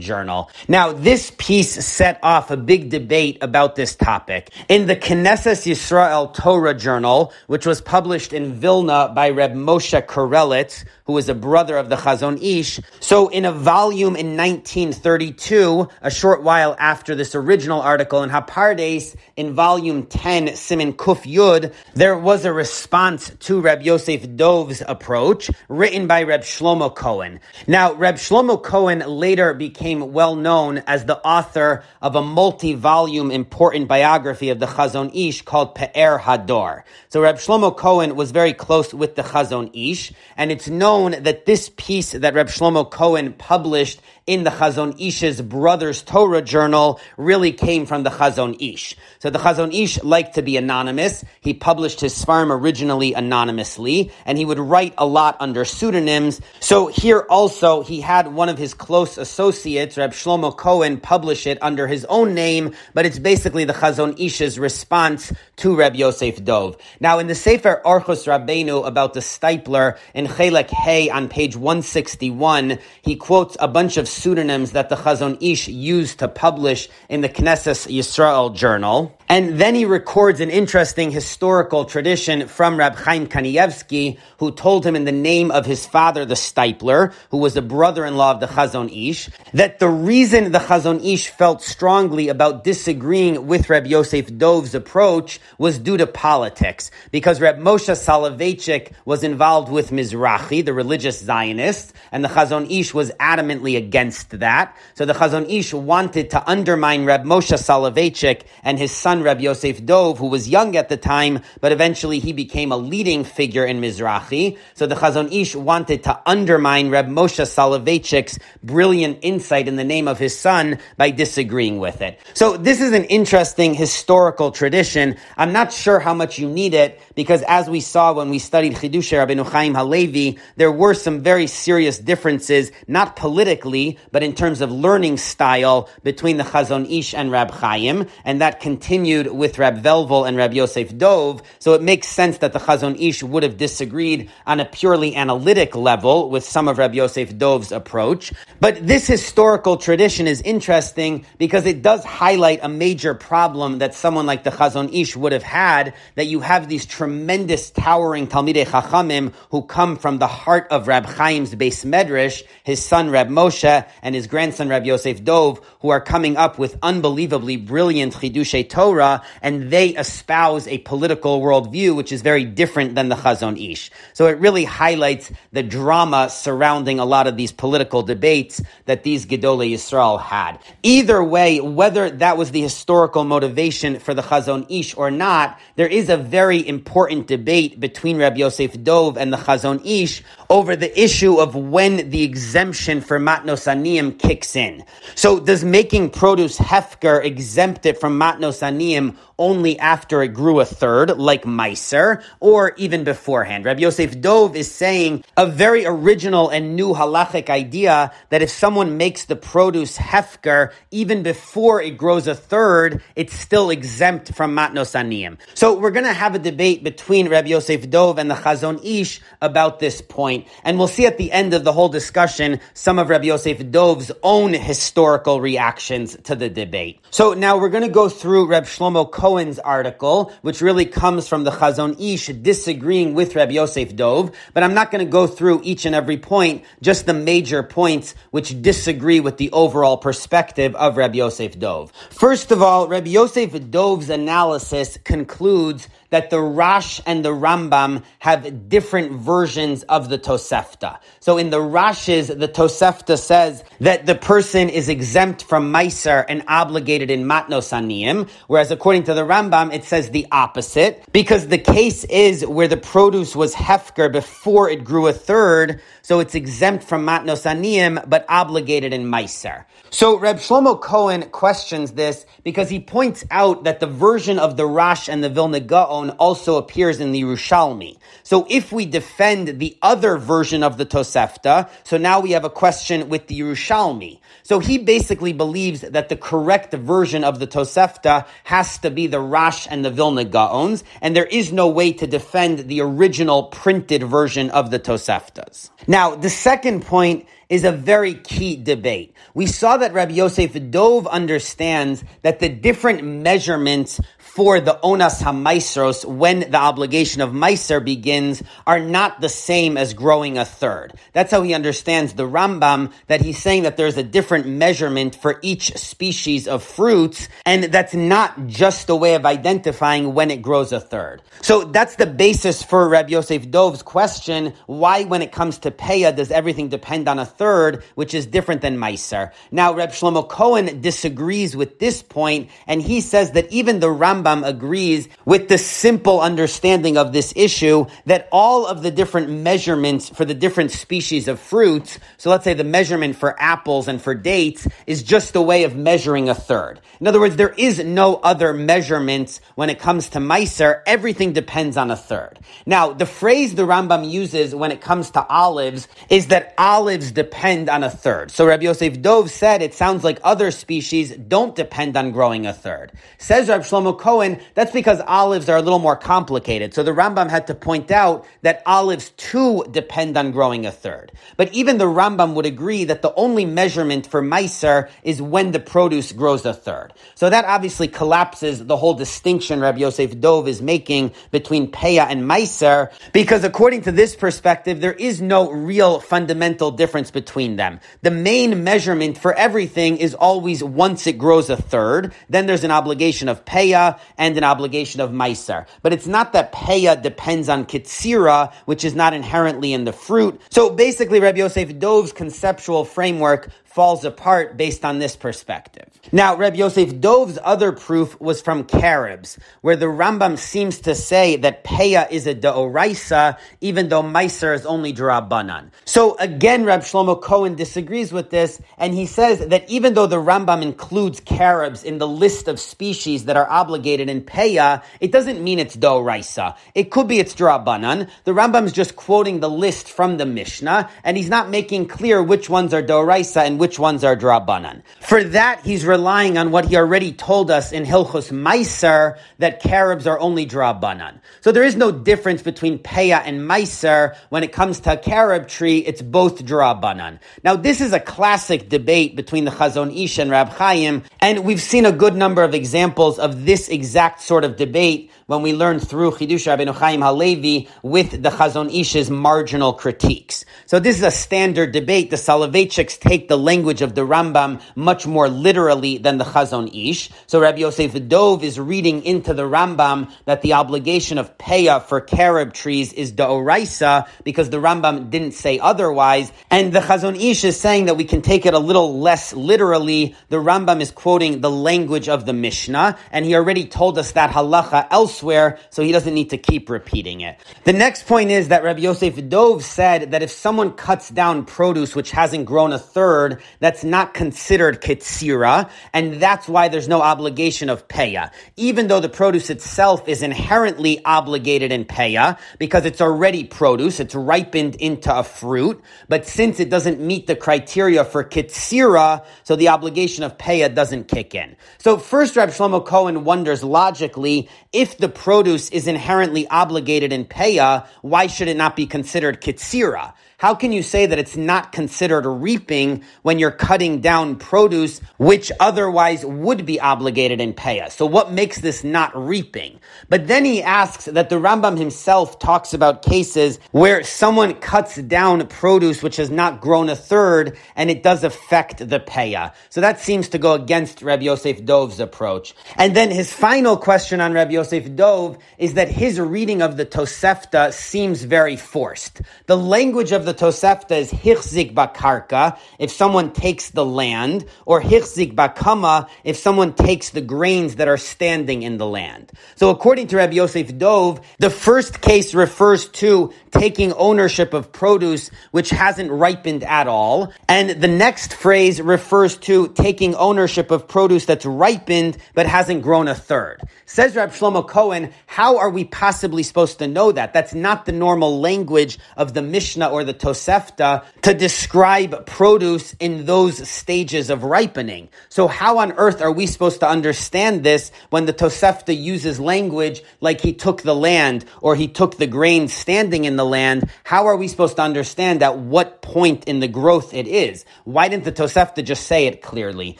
[0.00, 0.50] Journal.
[0.66, 4.50] Now, this piece set off a big debate about this topic.
[4.68, 10.84] In the Knesset Yisrael Torah Journal, which was published in Vilna by Reb Moshe Karelitz,
[11.04, 12.80] who was a brother of the Chazon Ish.
[13.00, 19.16] So in a volume in 1932, a short while after this original article in Hapardes,
[19.36, 24.80] in volume 10, Siman Kuf Yud, there was was a response to Reb Yosef Dov's
[24.86, 27.40] approach, written by Reb Shlomo Cohen.
[27.66, 33.86] Now, Reb Shlomo Cohen later became well known as the author of a multi-volume important
[33.86, 36.82] biography of the Chazon Ish called Pe'er Hador.
[37.10, 41.44] So Reb Shlomo Cohen was very close with the Chazon Ish, and it's known that
[41.44, 47.52] this piece that Reb Shlomo Cohen published in the Chazon Ish's brother's Torah journal really
[47.52, 48.94] came from the Chazon Ish.
[49.20, 51.24] So the Chazon Ish liked to be anonymous.
[51.40, 56.40] He published his Sfarim originally anonymously, and he would write a lot under pseudonyms.
[56.60, 61.58] So here also, he had one of his close associates, Reb Shlomo Cohen, publish it
[61.60, 66.76] under his own name, but it's basically the Chazon Ish's response to Reb Yosef Dov.
[67.00, 72.78] Now, in the Sefer Orchos Rabbeinu about the Steipler in Chelek Hay on page 161,
[73.02, 77.28] he quotes a bunch of pseudonyms that the Chazon Ish used to publish in the
[77.28, 79.17] Knesset Yisrael journal.
[79.30, 84.96] And then he records an interesting historical tradition from Rab Chaim Kanievsky, who told him
[84.96, 88.88] in the name of his father, the Steipler, who was a brother-in-law of the Chazon
[88.90, 94.74] Ish, that the reason the Chazon Ish felt strongly about disagreeing with Reb Yosef Dov's
[94.74, 101.20] approach was due to politics, because Reb Moshe Soloveitchik was involved with Mizrahi, the religious
[101.20, 104.74] Zionists, and the Chazon Ish was adamantly against that.
[104.94, 109.40] So the Chazon Ish wanted to undermine Reb Moshe Soloveitchik and his son son Reb
[109.40, 113.64] Yosef Dov, who was young at the time, but eventually he became a leading figure
[113.64, 114.56] in Mizrahi.
[114.74, 120.06] So the Chazon Ish wanted to undermine Reb Moshe Soloveitchik's brilliant insight in the name
[120.08, 122.20] of his son by disagreeing with it.
[122.34, 125.16] So this is an interesting historical tradition.
[125.36, 128.74] I'm not sure how much you need it because as we saw when we studied
[128.74, 134.60] Chidushei Rabbeinu Chaim Halevi, there were some very serious differences, not politically, but in terms
[134.60, 139.82] of learning style between the Chazon Ish and Rab Chaim, and that continued with Rab
[139.82, 141.42] Velvel and Rab Yosef Dov.
[141.58, 145.74] So it makes sense that the Chazon Ish would have disagreed on a purely analytic
[145.74, 148.32] level with some of Rab Yosef Dov's approach.
[148.60, 154.26] But this historical tradition is interesting because it does highlight a major problem that someone
[154.26, 159.32] like the Chazon Ish would have had, that you have these tremendous towering Talmidei Chachamim
[159.50, 164.14] who come from the heart of Rab Chaim's beis medrash, his son Rab Moshe and
[164.14, 169.70] his grandson Rab Yosef Dov, who are coming up with unbelievably brilliant Chidushei Torah, and
[169.70, 173.90] they espouse a political worldview which is very different than the Chazon Ish.
[174.12, 179.26] So it really highlights the drama surrounding a lot of these political debates that these
[179.26, 180.58] Gedolei Yisrael had.
[180.82, 185.86] Either way, whether that was the historical motivation for the Chazon Ish or not, there
[185.86, 190.90] is a very important debate between Rab Yosef Dov and the Chazon Ish over the
[191.00, 194.84] issue of when the exemption for matnos aniyim kicks in.
[195.14, 200.64] So does making produce hefker exempt it from matnos aniyim only after it grew a
[200.64, 203.64] third, like Meiser, or even beforehand.
[203.64, 208.96] Rabbi Yosef Dov is saying a very original and new halachic idea that if someone
[208.96, 214.94] makes the produce hefker, even before it grows a third, it's still exempt from matnos
[214.94, 215.38] aniyim.
[215.54, 219.20] So we're going to have a debate between Rabbi Yosef Dov and the Chazon Ish
[219.40, 223.08] about this point, and we'll see at the end of the whole discussion some of
[223.08, 227.00] Rabbi Yosef Dov's own historical reactions to the debate.
[227.10, 231.44] So now we're going to go through Reb Shlomo Cohen's article, which really comes from
[231.44, 235.60] the Chazon Ish disagreeing with Rabbi Yosef Dov, but I'm not going to go through
[235.64, 240.96] each and every point, just the major points which disagree with the overall perspective of
[240.96, 241.92] Rabbi Yosef Dov.
[242.08, 248.68] First of all, Rabbi Yosef Dov's analysis concludes that the Rash and the Rambam have
[248.68, 250.98] different versions of the Tosefta.
[251.20, 256.44] So in the Rashes, the Tosefta says that the person is exempt from Meiser and
[256.48, 261.58] obligated in Matnos Aniyim, whereas according to the Rambam, it says the opposite, because the
[261.58, 266.84] case is where the produce was Hefker before it grew a third, so it's exempt
[266.84, 269.66] from Matnos Aniyim, but obligated in Meiser.
[269.90, 274.64] So Reb Shlomo Cohen questions this because he points out that the version of the
[274.64, 277.98] Rash and the Vilna Gaon also appears in the Yerushalmi.
[278.22, 282.50] So if we defend the other version of the Tosefta, so now we have a
[282.50, 284.20] question with the Yerushalmi.
[284.44, 289.20] So he basically believes that the correct version of the Tosefta has to be the
[289.20, 294.04] Rash and the Vilna Gaons, and there is no way to defend the original printed
[294.04, 295.68] version of the Toseftas.
[295.86, 299.14] Now, the second point is a very key debate.
[299.34, 304.00] We saw that Rabbi Yosef Dov understands that the different measurements
[304.38, 309.94] for the onas hamaisros when the obligation of meiser begins are not the same as
[309.94, 310.92] growing a third.
[311.12, 315.40] That's how he understands the Rambam that he's saying that there's a different measurement for
[315.42, 320.70] each species of fruits, and that's not just a way of identifying when it grows
[320.70, 321.20] a third.
[321.42, 326.14] So that's the basis for Rabbi Yosef Dov's question: Why, when it comes to peah,
[326.14, 329.32] does everything depend on a third, which is different than meiser?
[329.50, 334.46] Now, Reb Shlomo Cohen disagrees with this point, and he says that even the Rambam
[334.46, 340.24] agrees with the simple understanding of this issue that all of the different measurements for
[340.24, 344.66] the different species of fruits, so let's say the measurement for apples and for dates,
[344.86, 346.80] is just a way of measuring a third.
[347.00, 350.82] In other words, there is no other measurements when it comes to Meiser.
[350.86, 352.38] Everything depends on a third.
[352.66, 357.27] Now, the phrase the Rambam uses when it comes to olives is that olives depend
[357.34, 358.30] on a third.
[358.30, 362.52] So Rabbi Yosef Dov said it sounds like other species don't depend on growing a
[362.52, 362.92] third.
[363.18, 366.74] Says Rabbi Shlomo Cohen, that's because olives are a little more complicated.
[366.74, 371.12] So the Rambam had to point out that olives too depend on growing a third.
[371.36, 375.60] But even the Rambam would agree that the only measurement for Meiser is when the
[375.60, 376.92] produce grows a third.
[377.14, 382.22] So that obviously collapses the whole distinction Rabbi Yosef Dov is making between Peah and
[382.22, 387.80] Meiser, because according to this perspective, there is no real fundamental difference between them.
[388.02, 392.70] The main measurement for everything is always once it grows a third, then there's an
[392.70, 395.66] obligation of Peah, and an obligation of Meiser.
[395.82, 400.40] But it's not that Peah depends on Kitsira, which is not inherently in the fruit.
[400.50, 405.88] So basically, Rabbi Yosef Dov's conceptual framework falls apart based on this perspective.
[406.10, 411.36] Now, Reb Yosef Dov's other proof was from carobs, where the Rambam seems to say
[411.36, 415.70] that Peah is a Deoraisa, even though Meiser is only Drabanan.
[415.84, 420.16] So again, Reb Shlomo Cohen disagrees with this, and he says that even though the
[420.16, 425.44] Rambam includes carobs in the list of species that are obligated in Peah, it doesn't
[425.44, 426.56] mean it's Deoraisa.
[426.74, 428.08] It could be it's Drabanan.
[428.24, 432.22] The Rambam is just quoting the list from the Mishnah, and he's not making clear
[432.22, 434.82] which ones are Deoraisa and which ones are Drabanan.
[435.00, 440.06] For that, he's relying on what he already told us in Hilchos Meiser that carobs
[440.06, 441.20] are only drabanan.
[441.40, 445.48] So there is no difference between peah and meiser when it comes to a carob
[445.48, 445.78] tree.
[445.78, 447.18] It's both drabanan.
[447.42, 451.60] Now this is a classic debate between the Chazon Ish and Rab Chaim, and we've
[451.62, 455.78] seen a good number of examples of this exact sort of debate when we learn
[455.78, 460.46] through Chidush Rabbeinu Chaim Halevi with the Chazon Ish's marginal critiques.
[460.64, 462.08] So this is a standard debate.
[462.08, 467.10] The Soloveitchiks take the language of the Rambam much more literally than the Chazon Ish.
[467.26, 472.00] So Rabbi Yosef Dov is reading into the Rambam that the obligation of peah for
[472.00, 476.32] carob trees is da'oraisa because the Rambam didn't say otherwise.
[476.50, 480.16] And the Chazon Ish is saying that we can take it a little less literally.
[480.30, 484.30] The Rambam is quoting the language of the Mishnah, and he already told us that
[484.30, 487.38] halacha elsewhere elsewhere, so he doesn't need to keep repeating it.
[487.64, 491.96] The next point is that Rabbi Yosef Dov said that if someone cuts down produce
[491.96, 497.68] which hasn't grown a third, that's not considered kitsira, and that's why there's no obligation
[497.68, 498.30] of peya.
[498.56, 504.14] Even though the produce itself is inherently obligated in peya, because it's already produce, it's
[504.14, 509.68] ripened into a fruit, but since it doesn't meet the criteria for kitsira, so the
[509.68, 511.56] obligation of peya doesn't kick in.
[511.78, 517.86] So first Rabbi Shlomo Cohen wonders logically, if the produce is inherently obligated in peya,
[518.02, 520.14] why should it not be considered kitsira?
[520.38, 525.50] How can you say that it's not considered reaping when you're cutting down produce which
[525.58, 527.90] otherwise would be obligated in peya?
[527.90, 529.80] So what makes this not reaping?
[530.08, 535.44] But then he asks that the Rambam himself talks about cases where someone cuts down
[535.48, 539.52] produce which has not grown a third and it does affect the peya.
[539.70, 542.54] So that seems to go against Rabbi Yosef Dov's approach.
[542.76, 546.86] And then his final question on Rabbi Yosef Dov is that his reading of the
[546.86, 549.20] Tosefta seems very forced.
[549.46, 555.34] The language of the Tosefta is hichzik bakarka, if someone takes the land, or hichzik
[555.34, 559.32] bakama, if someone takes the grains that are standing in the land.
[559.56, 565.30] So according to Rabbi Yosef Dov, the first case refers to taking ownership of produce
[565.50, 571.24] which hasn't ripened at all, and the next phrase refers to taking ownership of produce
[571.24, 573.62] that's ripened but hasn't grown a third.
[573.86, 577.32] Says Rabbi Shlomo Cohen, how are we possibly supposed to know that?
[577.32, 583.26] That's not the normal language of the Mishnah or the Tosefta to describe produce in
[583.26, 585.08] those stages of ripening.
[585.28, 590.02] So how on earth are we supposed to understand this when the Tosefta uses language
[590.20, 593.90] like he took the land or he took the grain standing in the land?
[594.04, 597.64] How are we supposed to understand at what point in the growth it is?
[597.84, 599.98] Why didn't the Tosefta just say it clearly?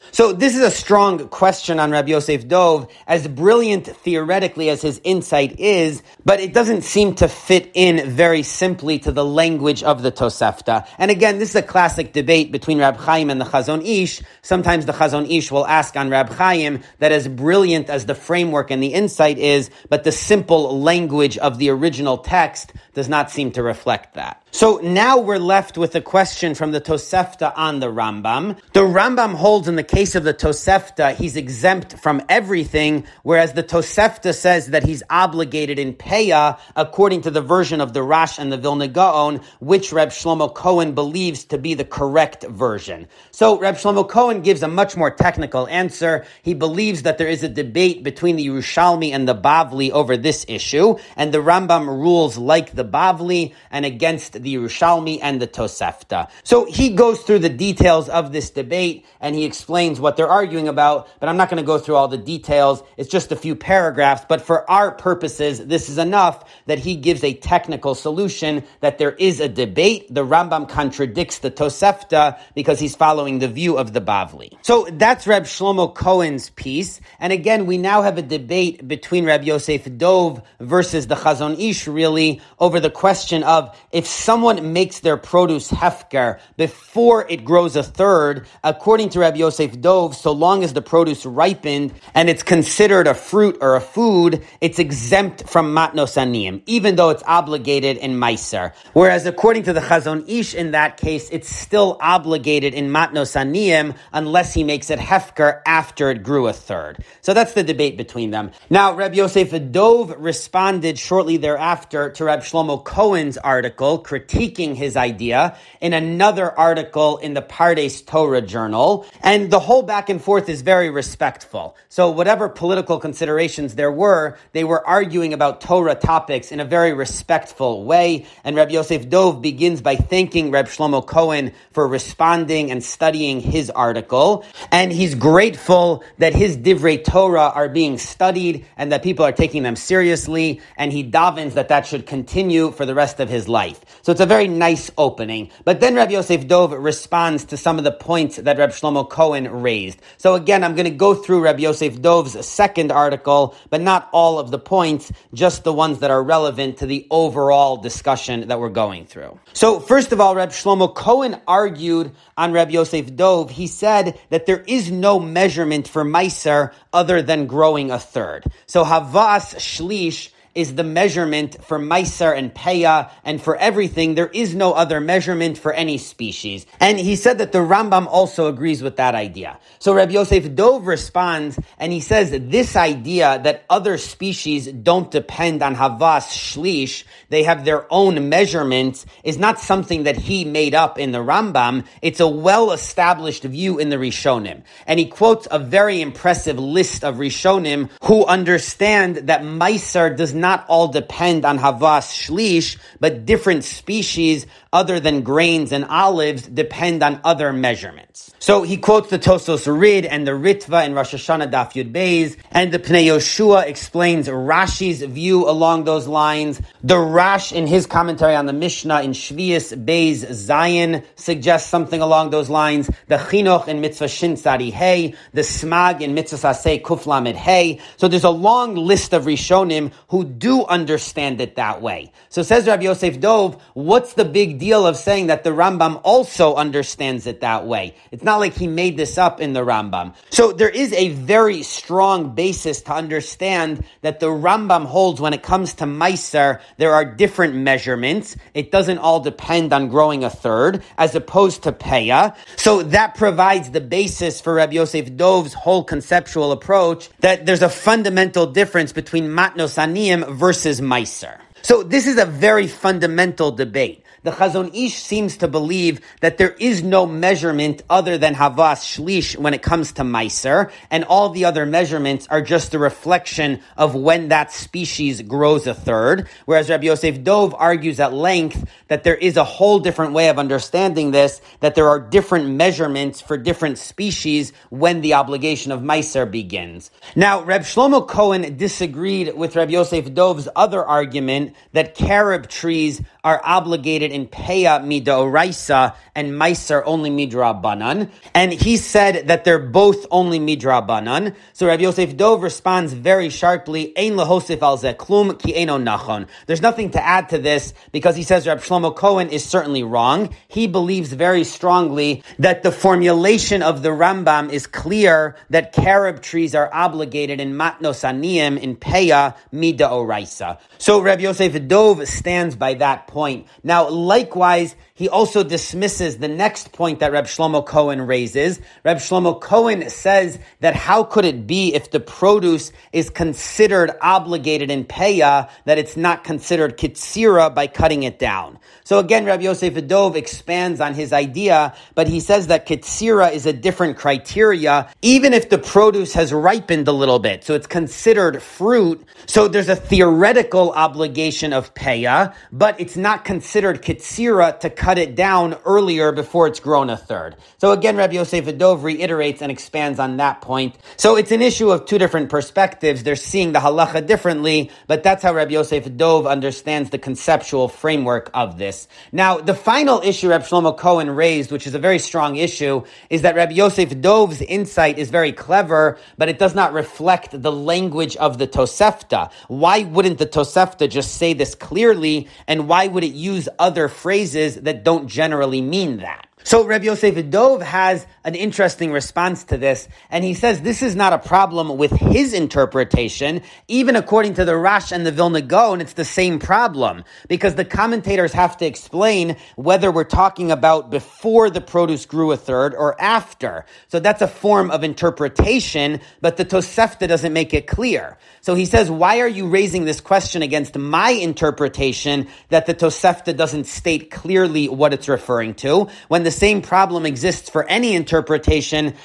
[0.12, 5.01] So this is a strong question on Rabbi Yosef Dov, as brilliant theoretically as his
[5.05, 10.03] insight is, but it doesn't seem to fit in very simply to the language of
[10.03, 10.87] the Tosefta.
[10.99, 14.23] And again, this is a classic debate between Rab Chaim and the Chazon Ish.
[14.43, 18.71] Sometimes the Chazon Ish will ask on Rab Chaim that as brilliant as the framework
[18.71, 23.53] and the insight is, but the simple language of the original text does not seem
[23.53, 24.43] to reflect that.
[24.51, 28.59] So now we're left with a question from the Tosefta on the Rambam.
[28.73, 33.63] The Rambam holds in the case of the Tosefta, he's exempt from everything, whereas the
[33.63, 38.51] Tosefta says that he's obligated in Peah according to the version of the Rash and
[38.51, 43.09] the Vilna Gaon, which Reb Shlomo Cohen believes to be the correct version.
[43.32, 46.24] So Reb Shlomo Cohen gives a much more technical answer.
[46.44, 50.46] He believes that there is a debate between the Yerushalmi and the Bavli over this
[50.46, 56.30] issue, and the Rambam rules like the Bavli and against the Yerushalmi and the Tosefta.
[56.44, 60.68] So he goes through the details of this debate and he explains what they're arguing
[60.68, 62.84] about, but I'm not going to go through all the details.
[62.96, 67.24] It's just a few paragraphs, but for our purposes, this is enough that he gives
[67.24, 69.88] a technical solution that there is a debate.
[69.89, 74.53] The Rambam contradicts the Tosefta because he's following the view of the Bavli.
[74.62, 77.01] So that's Reb Shlomo Cohen's piece.
[77.18, 81.86] And again, we now have a debate between Reb Yosef Dov versus the Chazon Ish
[81.86, 87.82] really over the question of if someone makes their produce hefker before it grows a
[87.82, 93.07] third, according to Rabbi Yosef Dov, so long as the produce ripened and it's considered
[93.07, 98.14] a fruit or a food, it's exempt from matnos aniyim, even though it's obligated in
[98.14, 98.74] meiser.
[98.93, 103.37] Whereas according to the the Chazon Ish, in that case, it's still obligated in Matnos
[103.37, 107.05] Aniyim unless he makes it Hefker after it grew a third.
[107.20, 108.51] So that's the debate between them.
[108.68, 115.57] Now, Reb Yosef Dov responded shortly thereafter to Reb Shlomo Cohen's article critiquing his idea
[115.81, 119.07] in another article in the Pardes Torah Journal.
[119.22, 121.76] And the whole back and forth is very respectful.
[121.89, 126.93] So whatever political considerations there were, they were arguing about Torah topics in a very
[126.93, 128.26] respectful way.
[128.43, 133.69] And Reb Yosef Dov begins by thanking Reb Shlomo Cohen for responding and studying his
[133.71, 134.45] article.
[134.73, 139.62] And he's grateful that his Divrei Torah are being studied and that people are taking
[139.62, 140.61] them seriously.
[140.77, 143.85] And he davens that that should continue for the rest of his life.
[144.03, 145.51] So it's a very nice opening.
[145.64, 149.49] But then Reb Yosef Dov responds to some of the points that Reb Shlomo Cohen
[149.62, 150.01] raised.
[150.16, 154.39] So again, I'm going to go through Reb Yosef Dov's second article, but not all
[154.39, 158.69] of the points, just the ones that are relevant to the overall discussion that we're
[158.69, 159.39] going through.
[159.53, 163.51] So first of all, Reb Shlomo Cohen argued on Reb Yosef Dov.
[163.51, 168.44] He said that there is no measurement for Meiser other than growing a third.
[168.66, 174.17] So Havas Shlish is the measurement for Meiser and Peya and for everything.
[174.17, 176.67] There is no other measurement for any species.
[176.81, 179.61] And he said that the Rambam also agrees with that idea.
[179.79, 185.63] So Rabbi Yosef Dov responds and he says this idea that other species don't depend
[185.63, 190.99] on Havas Shlish, they have their own measurements, is not something that he made up
[190.99, 191.87] in the Rambam.
[192.03, 194.65] It's a well established view in the Rishonim.
[194.89, 200.47] And he quotes a very impressive list of Rishonim who understand that Meiser does not
[200.49, 207.03] not all depend on Havas Shlish, but different species other than grains and olives depend
[207.03, 208.33] on other measurements.
[208.39, 212.37] So he quotes the Tosos Rid and the Ritva in Rosh Hashanah Daf Yud Beis,
[212.51, 216.61] and the Pnei Yoshua explains Rashi's view along those lines.
[216.83, 222.31] The Rash in his commentary on the Mishnah in Shvius Beis Zion suggests something along
[222.31, 222.91] those lines.
[223.07, 227.81] The Chinuch in Mitzvah Shin Sadi Hey, the Smag in Mitzvah Saseh Kuflamed Hey.
[227.97, 232.12] So there's a long list of Rishonim who do understand it that way.
[232.29, 236.55] So says Rabbi Yosef Dov, what's the big deal of saying that the Rambam also
[236.55, 237.95] understands it that way?
[238.11, 240.15] It's not like he made this up in the Rambam.
[240.31, 245.43] So there is a very strong basis to understand that the Rambam holds when it
[245.43, 248.37] comes to Meiser, there are different measurements.
[248.55, 252.37] It doesn't all depend on growing a third, as opposed to Peya.
[252.57, 257.69] So that provides the basis for Rabbi Yosef Dov's whole conceptual approach that there's a
[257.69, 261.39] fundamental difference between Matnos Aniyim versus Meiser.
[261.63, 264.05] So this is a very fundamental debate.
[264.23, 269.37] The Chazon Ish seems to believe that there is no measurement other than Havas Shlish
[269.37, 273.95] when it comes to Meiser, and all the other measurements are just a reflection of
[273.95, 276.29] when that species grows a third.
[276.47, 280.39] Whereas Rabbi Yosef Dov argues at length that there is a whole different way of
[280.39, 286.29] understanding this, that there are different measurements for different species when the obligation of Meiser
[286.29, 286.91] begins.
[287.14, 293.43] Now, Reb Shlomo Cohen disagreed with Rabbi Yosef Dov's other argument that carob trees are
[293.45, 298.11] obligated in Peya Midoraisa and Meiser only Midrabanan.
[298.33, 301.35] And he said that they're both only Midrabanan.
[301.53, 306.26] So Rabbi Yosef Dov responds very sharply, Ein al klum ki eno nachon.
[306.47, 310.35] There's nothing to add to this because he says Rabbi Shlomo Cohen is certainly wrong.
[310.49, 316.55] He believes very strongly that the formulation of the Rambam is clear that carob trees
[316.55, 320.59] are obligated in Matnos Aniyim in Peya Midaoraisa.
[320.79, 323.18] So Rabbi Yosef Dov stands by that point.
[323.64, 328.61] Now, likewise, he also dismisses the next point that Reb Shlomo Cohen raises.
[328.85, 334.71] Reb Shlomo Cohen says that how could it be if the produce is considered obligated
[334.71, 338.59] in Peya that it's not considered kitsira by cutting it down?
[338.85, 343.47] So again, Rabbi Yosef Dov expands on his idea, but he says that kitsira is
[343.47, 347.45] a different criteria, even if the produce has ripened a little bit.
[347.45, 349.05] So it's considered fruit.
[349.27, 355.14] So there's a theoretical obligation of Peya, but it's not considered kitsira to cut it
[355.14, 357.36] down earlier before it's grown a third.
[357.59, 360.76] So again, Rabbi Yosef Adov reiterates and expands on that point.
[360.96, 363.05] So it's an issue of two different perspectives.
[363.05, 368.30] They're seeing the halacha differently, but that's how Rabbi Yosef Dov understands the conceptual framework
[368.34, 368.88] of this.
[369.12, 373.22] Now, the final issue Rabbi Shlomo Cohen raised, which is a very strong issue, is
[373.22, 378.16] that Rabbi Yosef Dov's insight is very clever, but it does not reflect the language
[378.16, 379.30] of the Tosefta.
[379.46, 384.57] Why wouldn't the Tosefta just say this clearly, and why would it use other phrases
[384.57, 386.26] that don't generally mean that.
[386.45, 390.95] So Rabbi Yosef Dov has an interesting response to this, and he says this is
[390.95, 395.81] not a problem with his interpretation, even according to the Rash and the Vilna Gaon,
[395.81, 401.49] it's the same problem, because the commentators have to explain whether we're talking about before
[401.49, 403.64] the produce grew a third or after.
[403.89, 408.18] So that's a form of interpretation, but the Tosefta doesn't make it clear.
[408.43, 413.35] So he says, why are you raising this question against my interpretation that the Tosefta
[413.35, 418.18] doesn't state clearly what it's referring to, when the same problem exists for any interpretation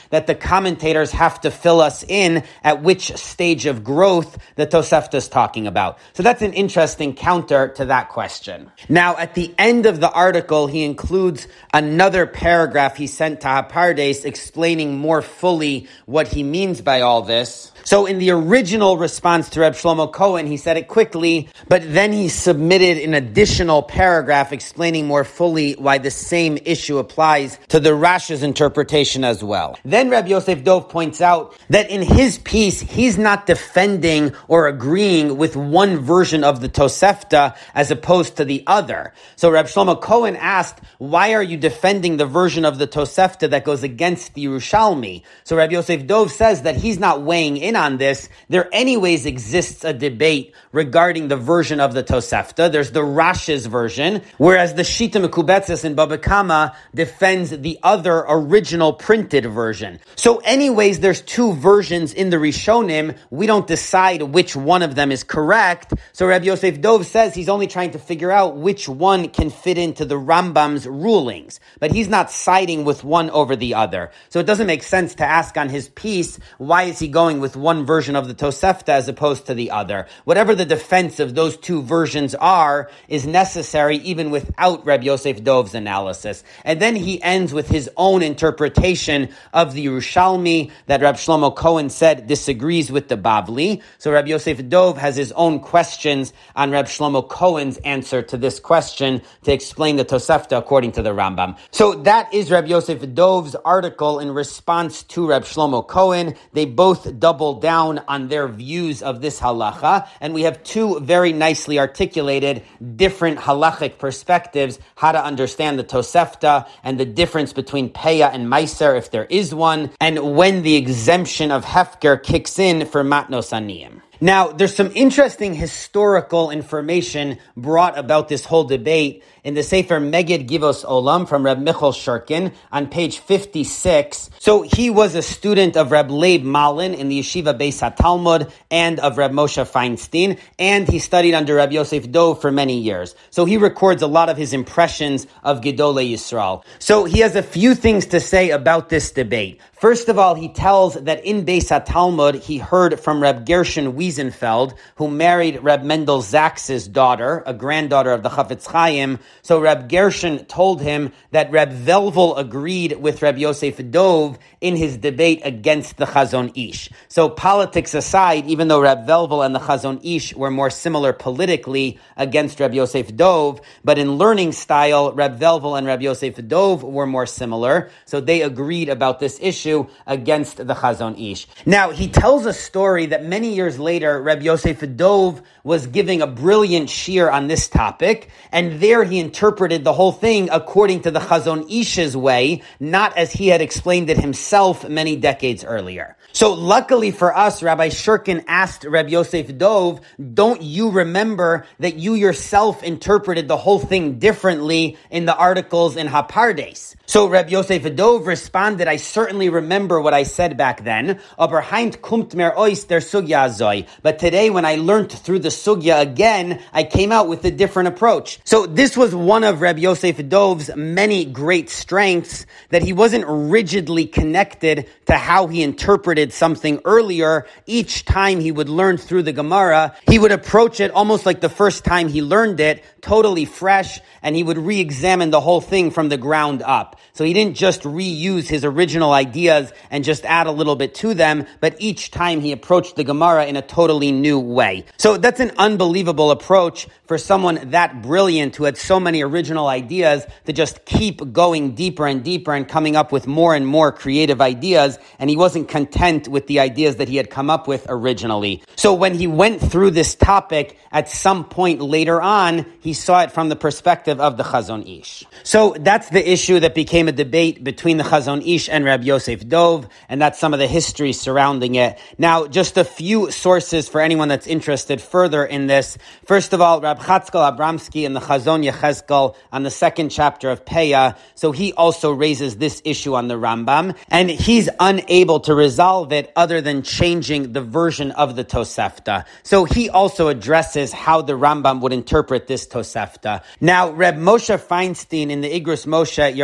[0.10, 5.16] that the commentators have to fill us in at which stage of growth the Tosefta
[5.16, 6.00] is talking about.
[6.14, 8.72] So that's an interesting counter to that question.
[8.90, 14.26] Now, at the end of the article, he includes another paragraph he sent to Hapardes
[14.26, 17.72] explaining more fully what he means by all this.
[17.86, 22.14] So in the original response to Reb Shlomo Cohen, he said it quickly, but then
[22.14, 27.94] he submitted an additional paragraph explaining more fully why the same issue applies to the
[27.94, 29.78] Rash's interpretation as well.
[29.84, 35.38] Then Reb Yosef Dov points out that in his piece, he's not defending or agreeing
[35.38, 39.14] with one version of the Tosefta as opposed to the other.
[39.36, 43.66] So Reb Shlomo Cohen asked, why are you defending the version of the Tosefta that
[43.66, 45.24] goes against the Yerushalmi?
[45.44, 49.84] So Reb Yosef Dov says that he's not weighing in on this, there anyways exists
[49.84, 52.72] a debate regarding the version of the Tosefta.
[52.72, 58.83] There's the Rash's version, whereas the Shita Mekubetzes in Baba Kama defends the other original
[58.92, 60.00] printed version.
[60.16, 63.18] So anyways, there's two versions in the Rishonim.
[63.30, 65.94] We don't decide which one of them is correct.
[66.12, 69.78] So Rabbi Yosef Dov says he's only trying to figure out which one can fit
[69.78, 74.12] into the Rambam's rulings, but he's not siding with one over the other.
[74.30, 77.56] So it doesn't make sense to ask on his piece, why is he going with
[77.56, 80.08] one version of the Tosefta as opposed to the other.
[80.26, 85.76] Whatever the defense of those two versions are is necessary even without Reb Yosef Dov's
[85.76, 86.44] analysis.
[86.66, 91.90] And then he ends with his own interpretation of the Yerushalmi that Reb Shlomo Cohen
[91.90, 93.82] said disagrees with the Bavli.
[93.98, 98.60] So Reb Yosef Dov has his own questions on Reb Shlomo Cohen's answer to this
[98.60, 101.58] question to explain the Tosefta according to the Rambam.
[101.72, 106.36] So that is Reb Yosef Dov's article in response to Reb Shlomo Cohen.
[106.54, 111.34] They both double down on their views of this halacha, and we have two very
[111.34, 112.64] nicely articulated
[112.96, 118.98] different halachic perspectives how to understand the Tosefta and the difference between Peah and Meiser,
[118.98, 124.02] if there is one, and when the exemption of Hefker kicks in for Matnos Aniyim.
[124.24, 130.48] Now, there's some interesting historical information brought about this whole debate in the Sefer Meged
[130.48, 134.30] Givos Olam from Reb Michal Shurkin on page 56.
[134.40, 138.98] So he was a student of Reb Leib Malin in the Yeshiva Beis HaTalmud and
[139.02, 143.16] of Reb Moshe Feinstein, and he studied under Reb Yosef Dov for many years.
[143.30, 146.64] So he records a lot of his impressions of Gedolei Yisrael.
[146.80, 149.60] So he has a few things to say about this debate.
[149.84, 154.78] First of all, he tells that in Beis HaTalmud, he heard from Reb Gershon Wiesenfeld,
[154.96, 160.46] who married Reb Mendel Zachs's daughter, a granddaughter of the Chafetz Chaim, so Reb Gershon
[160.46, 166.06] told him that Reb Velvel agreed with Reb Yosef Dov in his debate against the
[166.06, 166.90] Chazon Ish.
[167.10, 172.00] So politics aside, even though Reb Velvel and the Chazon Ish were more similar politically
[172.16, 177.06] against Reb Yosef Dov, but in learning style, Reb Velvel and Reb Yosef Dov were
[177.06, 177.90] more similar.
[178.06, 179.73] So they agreed about this issue
[180.06, 181.48] against the Chazon Ish.
[181.66, 186.28] Now, he tells a story that many years later, Reb Yosef Dov was giving a
[186.28, 191.20] brilliant shiur on this topic, and there he interpreted the whole thing according to the
[191.20, 196.18] Chazon Ish's way, not as he had explained it himself many decades earlier.
[196.36, 200.02] So luckily for us, Rabbi Shurkin asked Rabbi Yosef Dov,
[200.34, 206.08] don't you remember that you yourself interpreted the whole thing differently in the articles in
[206.08, 206.96] Hapardes?
[207.06, 213.02] So Rabbi Yosef Dov responded, I certainly remember what I said back then, kumt der
[213.02, 213.86] sugya zoi.
[214.02, 217.90] But today when I learned through the sugya again, I came out with a different
[217.90, 218.40] approach.
[218.46, 224.06] So this was one of Rabbi Yosef Dov's many great strengths, that he wasn't rigidly
[224.06, 229.94] connected to how he interpreted something earlier, each time he would learn through the Gemara,
[230.08, 234.38] he would approach it almost like the first time he learned it, totally fresh, and
[234.38, 236.92] he would re-examine the whole thing from the ground up.
[237.12, 241.14] So he didn't just reuse his original ideas and just add a little bit to
[241.14, 244.86] them, but each time he approached the Gemara in a totally new way.
[244.98, 250.26] So that's an unbelievable approach for someone that brilliant who had so many original ideas
[250.46, 254.42] to just keep going deeper and deeper and coming up with more and more creative
[254.42, 254.98] ideas.
[255.20, 258.64] And he wasn't content with the ideas that he had come up with originally.
[258.76, 263.32] So when he went through this topic at some point later on, he saw it
[263.32, 265.26] from the perspective of the Chazon Ish.
[265.44, 269.48] So that's the issue that became a debate between the Chazon Ish and Rabbi Yosef
[269.48, 271.98] Dov, and that's some of the history surrounding it.
[272.18, 275.98] Now, just a few sources for anyone that's interested further in this.
[276.26, 280.66] First of all, Rab Chatzkel Abramsky in the Chazon Yechezkel on the second chapter of
[280.66, 281.18] Peah.
[281.36, 286.34] So he also raises this issue on the Rambam, and he's unable to resolve it
[286.36, 289.24] other than changing the version of the Tosefta.
[289.44, 293.42] So he also addresses how the Rambam would interpret this Tosefta.
[293.62, 296.36] Now, Reb Moshe Feinstein in the Igros Moshe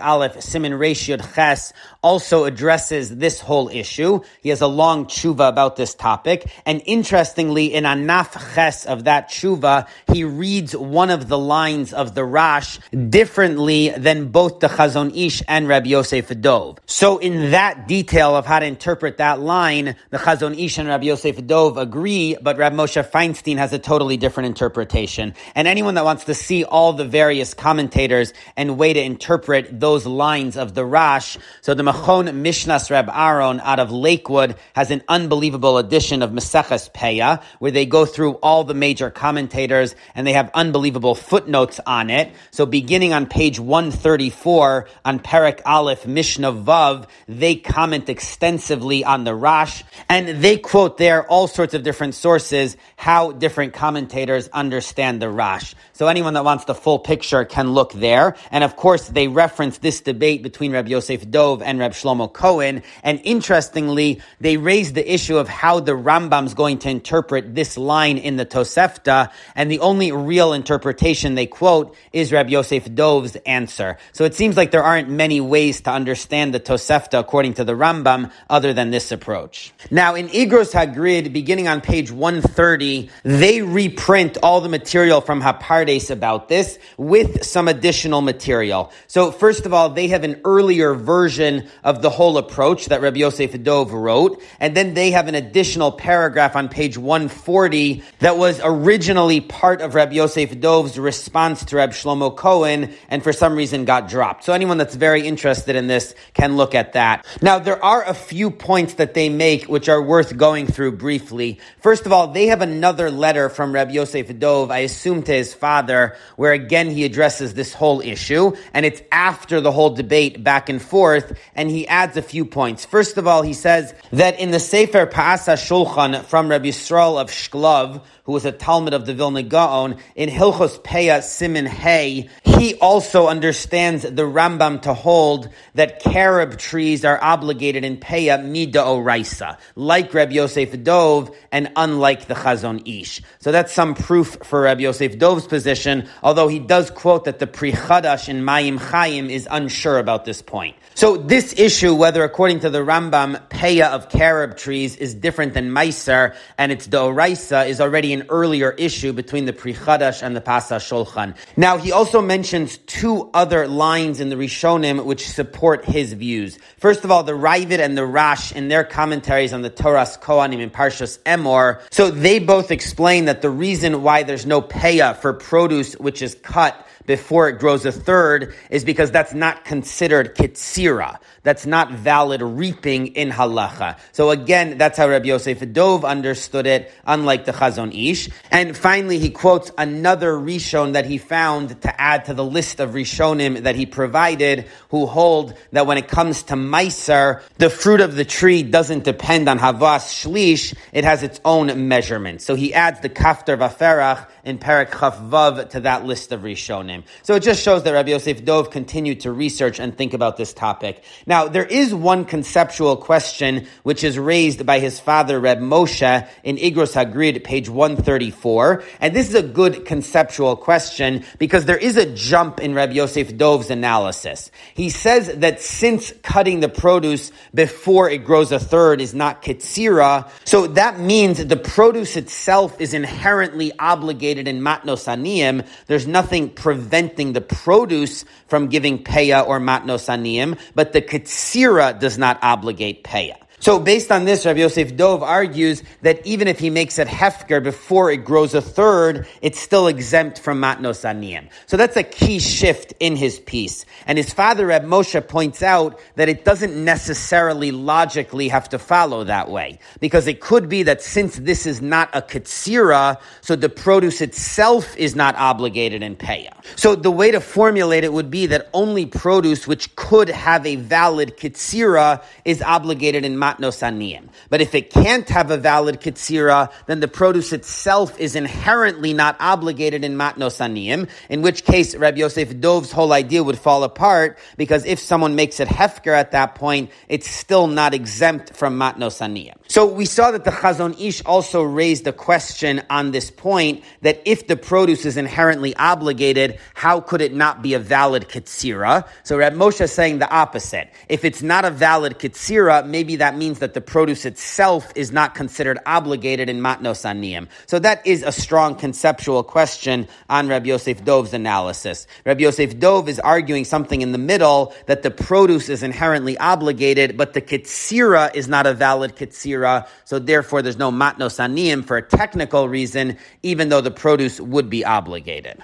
[0.00, 1.72] Aleph Simin Reshiyot Ches
[2.02, 4.20] also addresses this whole issue.
[4.40, 6.48] He has a long tshuva about this topic.
[6.64, 12.14] And interestingly, in Anaf Ches of that tshuva, he reads one of the lines of
[12.14, 12.78] the Rash
[13.10, 16.78] differently than both the Chazon Ish and Rabbi Yosef Dov.
[16.86, 21.06] So in that detail of how to interpret that line, the Chazon Ish and Rabbi
[21.06, 25.34] Yosef Dov agree, but Rabbi Moshe Feinstein has a totally different interpretation.
[25.56, 30.06] And anyone that wants to see all the various commentators and way to interpret those
[30.06, 35.02] lines of the Rash, so the Machon Mishnas Reb Aaron out of Lakewood has an
[35.08, 40.34] unbelievable edition of Maseches Peah, where they go through all the major commentators and they
[40.34, 42.30] have unbelievable footnotes on it.
[42.50, 49.34] So beginning on page 134 on Perek Aleph Mishnah Vav, they comment extensively on the
[49.34, 55.30] Rash and they quote there all sorts of different sources how different commentators understand the
[55.30, 55.74] Rash.
[55.94, 58.36] So anyone that wants the full picture can look there.
[58.50, 62.82] And of course, they reference this debate between Reb Yosef Dov and Reb Shlomo Cohen.
[63.02, 68.18] And interestingly, they raise the issue of how the Rambam's going to interpret this line
[68.18, 69.30] in the Tosefta.
[69.54, 73.98] And the only real interpretation they quote is Reb Yosef Dov's answer.
[74.12, 77.74] So it seems like there aren't many ways to understand the Tosefta according to the
[77.74, 79.72] Rambam other than this approach.
[79.90, 86.10] Now, in Igros Hagrid, beginning on page 130, they reprint all the material from Hapardes
[86.10, 88.92] about this with some additional material.
[89.06, 93.18] So first of all, they have an earlier version of the whole approach that Rabbi
[93.18, 98.60] Yosef Dov wrote, and then they have an additional paragraph on page 140 that was
[98.62, 103.84] originally part of Rabbi Yosef Dov's response to Rabbi Shlomo Cohen, and for some reason
[103.84, 104.44] got dropped.
[104.44, 107.26] So anyone that's very interested in this can look at that.
[107.42, 111.60] Now, there are a few points that they make which are worth going through briefly.
[111.80, 115.54] First of all, they have another letter from Rabbi Yosef Dov, I assume to his
[115.54, 120.68] father, where again he addresses this whole issue, and it's after the whole debate back
[120.68, 122.84] and forth, and he adds a few points.
[122.84, 127.30] First of all, he says that in the Sefer Pe'as HaShulchan from Rabbi Yisrael of
[127.30, 132.74] Shklov, who was a Talmud of the Vilna Gaon, in Hilchos Peah Simin Hay, he
[132.76, 139.58] also understands the Rambam to hold that carob trees are obligated in Peah Mida Oraisa,
[139.74, 143.20] like Reb Yosef Dov and unlike the Chazon Ish.
[143.40, 147.48] So that's some proof for Reb Yosef Dov's position, although he does quote that the
[147.48, 150.76] Pri Chadash in Mayim Chaim is unsure about this point.
[150.98, 155.70] So this issue, whether according to the Rambam, Peah of carob trees is different than
[155.70, 160.40] Meiser, and it's Doraisa, is already an earlier issue between the Pri Chadash and the
[160.40, 161.36] Pe'as HaShulchan.
[161.56, 166.58] Now, he also mentions two other lines in the Rishonim which support his views.
[166.78, 170.58] First of all, the Raavad and the Rash in their commentaries on the Toras Kohanim
[170.58, 171.80] in Parshas Emor.
[171.92, 176.34] So they both explain that the reason why there's no Peah for produce which is
[176.34, 181.16] cut before it grows a third is because that's not considered kitsira.
[181.42, 183.98] That's not valid reaping in halacha.
[184.12, 188.28] So again, that's how Rabbi Yosef Dov understood it, unlike the Chazon Ish.
[188.50, 192.90] And finally, he quotes another Rishon that he found to add to the list of
[192.90, 198.16] Rishonim that he provided, who hold that when it comes to Meiser, the fruit of
[198.16, 202.42] the tree doesn't depend on Havas Shlish, it has its own measurement.
[202.42, 206.97] So he adds the Kaftor Vaferach in Perek Chaf Vav to that list of Rishonim.
[207.22, 210.52] So it just shows that Rabbi Yosef Dov continued to research and think about this
[210.52, 211.02] topic.
[211.26, 216.56] Now, there is one conceptual question which is raised by his father, Reb Moshe, in
[216.56, 218.82] Igros Hagrid, page 134.
[219.00, 223.36] And this is a good conceptual question because there is a jump in Reb Yosef
[223.36, 224.50] Dov's analysis.
[224.74, 230.30] He says that since cutting the produce before it grows a third is not kitsira,
[230.44, 235.66] so that means the produce itself is inherently obligated in matnos aniyim.
[235.86, 236.87] There's nothing preventing
[237.32, 243.36] the produce from giving peah or matnos aniyim, but the katsira does not obligate peah.
[243.60, 247.62] So based on this, Rabbi Yosef Dov argues that even if he makes it hefker
[247.62, 251.48] before it grows a third, it's still exempt from matnos aniyim.
[251.66, 253.84] So that's a key shift in his piece.
[254.06, 259.24] And his father, Reb Moshe, points out that it doesn't necessarily logically have to follow
[259.24, 259.80] that way.
[259.98, 264.96] Because it could be that since this is not a katsira, so the produce itself
[264.96, 266.54] is not obligated in payah.
[266.76, 270.76] So the way to formulate it would be that only produce which could have a
[270.76, 274.28] valid katsira is obligated in matnos aniyim.
[274.50, 279.36] But if it can't have a valid katsira, then the produce itself is inherently not
[279.40, 284.38] obligated in matnos aniyim, in which case Rabbi Yosef Dov's whole idea would fall apart,
[284.56, 289.20] because if someone makes it hefker at that point, it's still not exempt from matnos
[289.20, 289.54] aniyim.
[289.68, 294.20] So we saw that the Chazon Ish also raised a question on this point, that
[294.24, 299.06] if the produce is inherently obligated, how could it not be a valid katsira?
[299.22, 300.90] So Rab Moshe is saying the opposite.
[301.08, 305.34] If it's not a valid katsira, maybe that means that the produce itself is not
[305.34, 307.48] considered obligated in matnos aniyim.
[307.66, 312.06] So that is a strong conceptual question on Rabbi Yosef Dov's analysis.
[312.26, 317.16] Rabbi Yosef Dov is arguing something in the middle that the produce is inherently obligated,
[317.16, 321.96] but the kitsira is not a valid kitsira, so therefore there's no matnos aniyim for
[321.96, 325.62] a technical reason, even though the produce would be obligated.